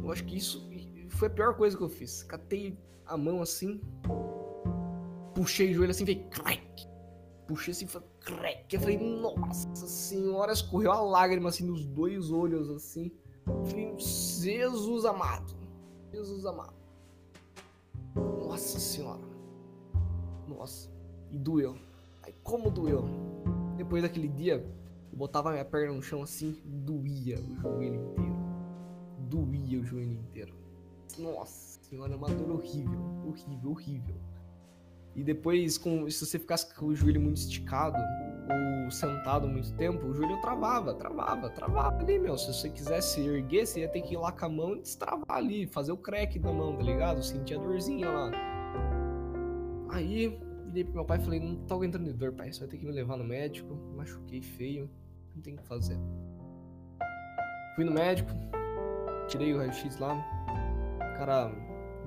Eu 0.08 0.12
acho 0.12 0.24
que 0.24 0.36
isso 0.36 0.68
foi 1.10 1.28
a 1.28 1.30
pior 1.30 1.54
coisa 1.54 1.76
que 1.76 1.82
eu 1.82 1.88
fiz. 1.88 2.24
Catei 2.24 2.76
a 3.06 3.16
mão 3.16 3.40
assim, 3.40 3.80
puxei 5.34 5.70
o 5.70 5.74
joelho 5.74 5.90
assim, 5.92 6.04
veio 6.04 6.28
crack 6.30 6.88
puxei 7.48 7.72
assim, 7.72 7.86
foi 7.86 8.02
crack. 8.20 8.72
Eu 8.72 8.80
falei, 8.80 8.98
nossa 8.98 9.86
senhora, 9.86 10.52
escorreu 10.52 10.92
a 10.92 11.00
lágrima 11.00 11.48
assim 11.48 11.64
nos 11.64 11.84
dois 11.86 12.30
olhos, 12.30 12.68
assim. 12.68 13.10
Falei, 13.64 13.94
Jesus 13.98 15.06
amado, 15.06 15.56
Jesus 16.12 16.44
amado. 16.44 16.76
Nossa 18.14 18.78
senhora. 18.78 19.26
Nossa. 20.46 20.90
E 21.30 21.38
doeu. 21.38 21.76
Aí 22.22 22.34
como 22.42 22.70
doeu. 22.70 23.04
Depois 23.76 24.02
daquele 24.02 24.28
dia, 24.28 24.62
eu 25.10 25.18
botava 25.18 25.50
minha 25.50 25.64
perna 25.64 25.94
no 25.94 26.02
chão 26.02 26.22
assim, 26.22 26.60
doía 26.64 27.40
o 27.40 27.54
joelho 27.56 27.94
inteiro. 27.94 28.27
Doía 29.28 29.80
o 29.80 29.84
joelho 29.84 30.12
inteiro. 30.12 30.54
Nossa 31.18 31.80
senhora, 31.82 32.12
é 32.12 32.16
uma 32.16 32.28
dor 32.28 32.50
horrível, 32.50 33.00
horrível, 33.26 33.70
horrível. 33.70 34.16
E 35.14 35.24
depois, 35.24 35.76
com, 35.76 36.08
se 36.08 36.24
você 36.24 36.38
ficasse 36.38 36.72
com 36.74 36.86
o 36.86 36.94
joelho 36.94 37.20
muito 37.20 37.38
esticado 37.38 37.96
ou 37.96 38.90
sentado 38.90 39.48
muito 39.48 39.74
tempo, 39.74 40.06
o 40.06 40.14
joelho 40.14 40.40
travava, 40.40 40.94
travava, 40.94 41.50
travava 41.50 41.98
ali, 42.00 42.18
meu. 42.18 42.38
Se 42.38 42.52
você 42.52 42.70
quisesse 42.70 43.20
erguer, 43.20 43.66
você 43.66 43.80
ia 43.80 43.88
ter 43.88 44.00
que 44.02 44.14
ir 44.14 44.16
lá 44.16 44.30
com 44.30 44.46
a 44.46 44.48
mão 44.48 44.76
e 44.76 44.80
destravar 44.80 45.24
ali, 45.28 45.66
fazer 45.66 45.92
o 45.92 45.96
crack 45.96 46.38
da 46.38 46.52
mão, 46.52 46.76
tá 46.76 46.84
ligado? 46.84 47.22
Sentir 47.22 47.54
a 47.54 47.58
dorzinha 47.58 48.08
lá. 48.08 48.30
Aí, 49.90 50.38
virei 50.66 50.84
pro 50.84 50.94
meu 50.94 51.04
pai 51.04 51.18
e 51.18 51.20
falei: 51.20 51.40
Não 51.40 51.56
tô 51.66 51.74
aguentando 51.74 52.04
de 52.04 52.12
dor, 52.12 52.32
pai. 52.32 52.52
Você 52.52 52.60
vai 52.60 52.68
ter 52.68 52.78
que 52.78 52.86
me 52.86 52.92
levar 52.92 53.16
no 53.16 53.24
médico. 53.24 53.74
Machuquei 53.96 54.40
feio. 54.40 54.88
Não 55.34 55.42
tem 55.42 55.54
o 55.54 55.56
que 55.56 55.64
fazer. 55.64 55.98
Fui 57.74 57.84
no 57.84 57.92
médico, 57.92 58.30
tirei 59.28 59.54
o 59.54 59.58
raio-x 59.58 59.98
lá. 59.98 60.14
O 60.96 61.18
cara 61.18 61.52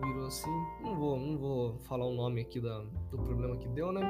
virou 0.03 0.25
assim. 0.25 0.51
Não 0.81 0.95
vou, 0.95 1.17
não 1.17 1.38
vou 1.38 1.77
falar 1.81 2.05
o 2.05 2.13
nome 2.13 2.41
aqui 2.41 2.60
da, 2.60 2.79
do 3.10 3.17
problema 3.17 3.55
que 3.57 3.67
deu, 3.69 3.91
né? 3.91 4.01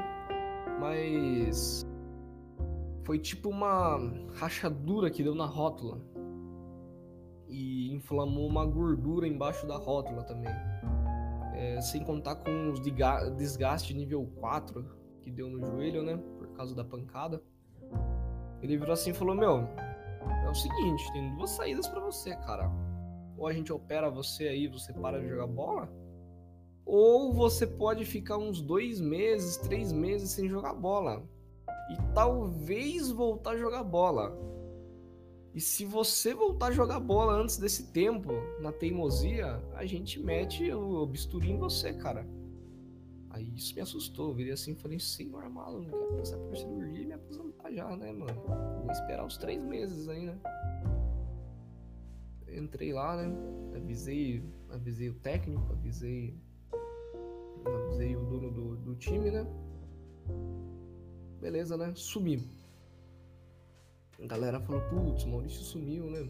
Mas 0.80 1.86
foi 3.04 3.18
tipo 3.18 3.50
uma 3.50 3.98
rachadura 4.34 5.10
que 5.10 5.22
deu 5.22 5.34
na 5.34 5.46
rótula 5.46 6.00
e 7.48 7.92
inflamou 7.92 8.46
uma 8.46 8.64
gordura 8.64 9.28
embaixo 9.28 9.66
da 9.66 9.76
rótula 9.76 10.24
também. 10.24 10.52
É, 11.54 11.80
sem 11.82 12.02
contar 12.02 12.36
com 12.36 12.70
os 12.72 12.80
desgaste 12.80 13.94
nível 13.94 14.26
4 14.40 14.84
que 15.20 15.30
deu 15.30 15.48
no 15.48 15.60
joelho, 15.60 16.02
né? 16.02 16.16
Por 16.38 16.48
causa 16.54 16.74
da 16.74 16.82
pancada. 16.82 17.42
Ele 18.62 18.78
virou 18.78 18.94
assim 18.94 19.10
e 19.10 19.14
falou: 19.14 19.34
Meu, 19.34 19.68
é 20.46 20.50
o 20.50 20.54
seguinte, 20.54 21.12
tem 21.12 21.36
duas 21.36 21.50
saídas 21.50 21.86
para 21.86 22.00
você, 22.00 22.34
cara 22.36 22.72
ou 23.42 23.48
a 23.48 23.52
gente 23.52 23.72
opera 23.72 24.08
você 24.08 24.46
aí, 24.46 24.68
você 24.68 24.92
para 24.92 25.20
de 25.20 25.28
jogar 25.28 25.48
bola, 25.48 25.92
ou 26.86 27.32
você 27.32 27.66
pode 27.66 28.04
ficar 28.04 28.38
uns 28.38 28.62
dois 28.62 29.00
meses, 29.00 29.56
três 29.56 29.92
meses 29.92 30.30
sem 30.30 30.48
jogar 30.48 30.74
bola 30.74 31.28
e 31.90 32.14
talvez 32.14 33.10
voltar 33.10 33.50
a 33.50 33.56
jogar 33.56 33.82
bola. 33.82 34.32
E 35.52 35.60
se 35.60 35.84
você 35.84 36.32
voltar 36.32 36.66
a 36.66 36.70
jogar 36.70 37.00
bola 37.00 37.32
antes 37.32 37.58
desse 37.58 37.90
tempo, 37.90 38.30
na 38.60 38.70
teimosia, 38.70 39.60
a 39.74 39.84
gente 39.84 40.20
mete 40.20 40.72
o 40.72 41.04
bisturi 41.04 41.50
em 41.50 41.58
você, 41.58 41.92
cara. 41.92 42.24
Aí 43.30 43.52
isso 43.56 43.74
me 43.74 43.80
assustou. 43.80 44.28
Eu 44.28 44.34
virei 44.34 44.52
assim 44.52 44.70
e 44.70 44.76
falei, 44.76 45.00
senhor 45.00 45.42
amado, 45.42 45.80
não 45.80 45.90
quero 45.90 46.16
passar 46.16 46.38
por 46.38 46.56
cirurgia 46.56 47.02
e 47.02 47.06
me 47.06 47.14
aposentar 47.14 47.72
já, 47.72 47.96
né, 47.96 48.12
mano? 48.12 48.40
Vou 48.82 48.92
esperar 48.92 49.26
os 49.26 49.36
três 49.36 49.64
meses 49.64 50.08
aí, 50.08 50.26
né? 50.26 50.38
Entrei 52.56 52.92
lá, 52.92 53.16
né? 53.16 53.34
Avisei, 53.76 54.42
avisei 54.70 55.08
o 55.08 55.14
técnico, 55.14 55.72
avisei, 55.72 56.38
avisei 57.64 58.16
o 58.16 58.24
dono 58.24 58.50
do, 58.50 58.76
do 58.76 58.94
time, 58.96 59.30
né? 59.30 59.46
Beleza, 61.40 61.76
né? 61.76 61.92
Sumi. 61.94 62.48
A 64.22 64.26
galera 64.26 64.60
falou, 64.60 64.80
putz, 64.82 65.24
Maurício 65.24 65.62
sumiu, 65.62 66.10
né? 66.10 66.28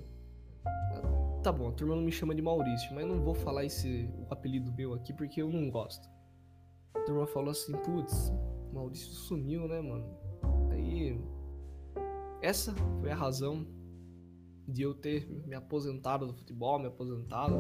Tá 1.43 1.51
bom, 1.51 1.69
a 1.69 1.73
turma 1.73 1.97
não 1.97 2.03
me 2.03 2.13
chama 2.13 2.35
de 2.35 2.41
Maurício, 2.41 2.95
mas 2.95 3.07
não 3.07 3.21
vou 3.21 3.35
falar 3.35 3.65
esse 3.65 4.09
o 4.17 4.33
apelido 4.33 4.73
meu 4.73 4.95
aqui 4.95 5.13
porque 5.13 5.43
eu 5.43 5.51
não 5.51 5.69
gosto. 5.71 6.09
A 6.95 7.01
turma 7.01 7.27
falou 7.27 7.51
assim, 7.51 7.73
putz, 7.79 8.33
Maurício 8.73 9.11
sumiu, 9.11 9.67
né, 9.67 9.81
mano? 9.81 10.07
Aí. 10.71 11.21
Essa 12.41 12.75
foi 13.01 13.11
a 13.11 13.15
razão 13.15 13.67
de 14.67 14.83
eu 14.83 14.95
ter 14.95 15.29
me 15.47 15.55
aposentado 15.55 16.27
do 16.27 16.35
futebol, 16.35 16.79
me 16.79 16.87
aposentado. 16.87 17.55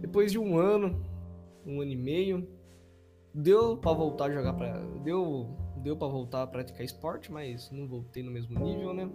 Depois 0.00 0.30
de 0.30 0.38
um 0.38 0.58
ano, 0.58 1.04
um 1.66 1.80
ano 1.80 1.90
e 1.90 1.96
meio, 1.96 2.48
deu 3.34 3.76
para 3.76 3.92
voltar 3.92 4.26
a 4.26 4.30
jogar 4.30 4.54
para 4.54 4.78
deu 5.02 5.48
deu 5.82 5.96
para 5.96 6.08
voltar 6.08 6.42
a 6.42 6.46
praticar 6.46 6.82
esporte, 6.82 7.30
mas 7.30 7.70
não 7.70 7.86
voltei 7.86 8.22
no 8.22 8.30
mesmo 8.30 8.58
nível, 8.58 8.92
né? 8.92 9.08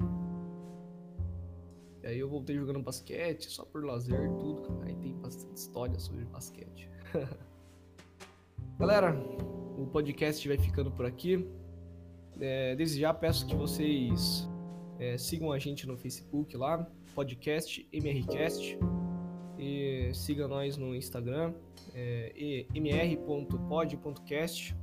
E 2.01 2.07
aí 2.07 2.19
eu 2.19 2.29
voltei 2.29 2.55
jogando 2.55 2.81
basquete, 2.81 3.49
só 3.49 3.63
por 3.63 3.85
lazer, 3.85 4.29
tudo. 4.37 4.81
Aí 4.83 4.95
tem 4.95 5.13
bastante 5.13 5.55
história 5.55 5.97
sobre 5.99 6.25
basquete. 6.25 6.89
Galera, 8.77 9.15
o 9.77 9.87
podcast 9.87 10.45
vai 10.47 10.57
ficando 10.57 10.91
por 10.91 11.05
aqui. 11.05 11.47
É, 12.39 12.75
desde 12.75 12.99
já 12.99 13.13
peço 13.13 13.45
que 13.45 13.55
vocês 13.55 14.49
é, 14.99 15.17
sigam 15.17 15.51
a 15.51 15.59
gente 15.59 15.87
no 15.87 15.97
Facebook 15.97 16.55
lá, 16.55 16.87
podcast 17.13 17.85
MRCast. 17.91 18.77
E 19.57 20.11
siga 20.13 20.47
nós 20.47 20.77
no 20.77 20.95
Instagram, 20.95 21.53
é, 21.93 22.65
mr.pod.cast. 22.75 24.75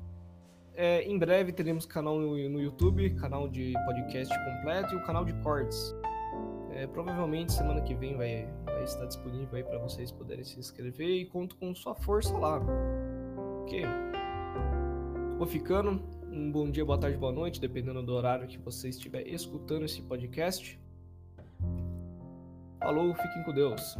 É, 0.74 1.02
em 1.02 1.18
breve 1.18 1.52
teremos 1.52 1.84
canal 1.84 2.18
no, 2.18 2.48
no 2.48 2.60
YouTube, 2.60 3.10
canal 3.10 3.48
de 3.48 3.72
podcast 3.84 4.32
completo 4.32 4.94
e 4.94 4.96
o 4.96 5.04
canal 5.04 5.24
de 5.24 5.34
cortes. 5.42 5.94
É, 6.72 6.86
provavelmente 6.86 7.52
semana 7.52 7.82
que 7.82 7.94
vem 7.94 8.16
vai, 8.16 8.48
vai 8.64 8.84
estar 8.84 9.04
disponível 9.04 9.56
aí 9.56 9.64
para 9.64 9.78
vocês 9.78 10.12
poderem 10.12 10.44
se 10.44 10.58
inscrever 10.58 11.10
e 11.10 11.26
conto 11.26 11.56
com 11.56 11.74
sua 11.74 11.94
força 11.94 12.36
lá. 12.38 12.62
Ok? 13.62 13.82
Vou 15.36 15.46
ficando. 15.46 16.19
Um 16.32 16.52
bom 16.52 16.70
dia, 16.70 16.84
boa 16.84 16.96
tarde, 16.96 17.16
boa 17.16 17.32
noite, 17.32 17.60
dependendo 17.60 18.00
do 18.04 18.12
horário 18.12 18.46
que 18.46 18.56
você 18.56 18.88
estiver 18.88 19.26
escutando 19.26 19.84
esse 19.84 20.00
podcast. 20.00 20.78
Falou, 22.78 23.12
fiquem 23.14 23.42
com 23.42 23.52
Deus. 23.52 23.96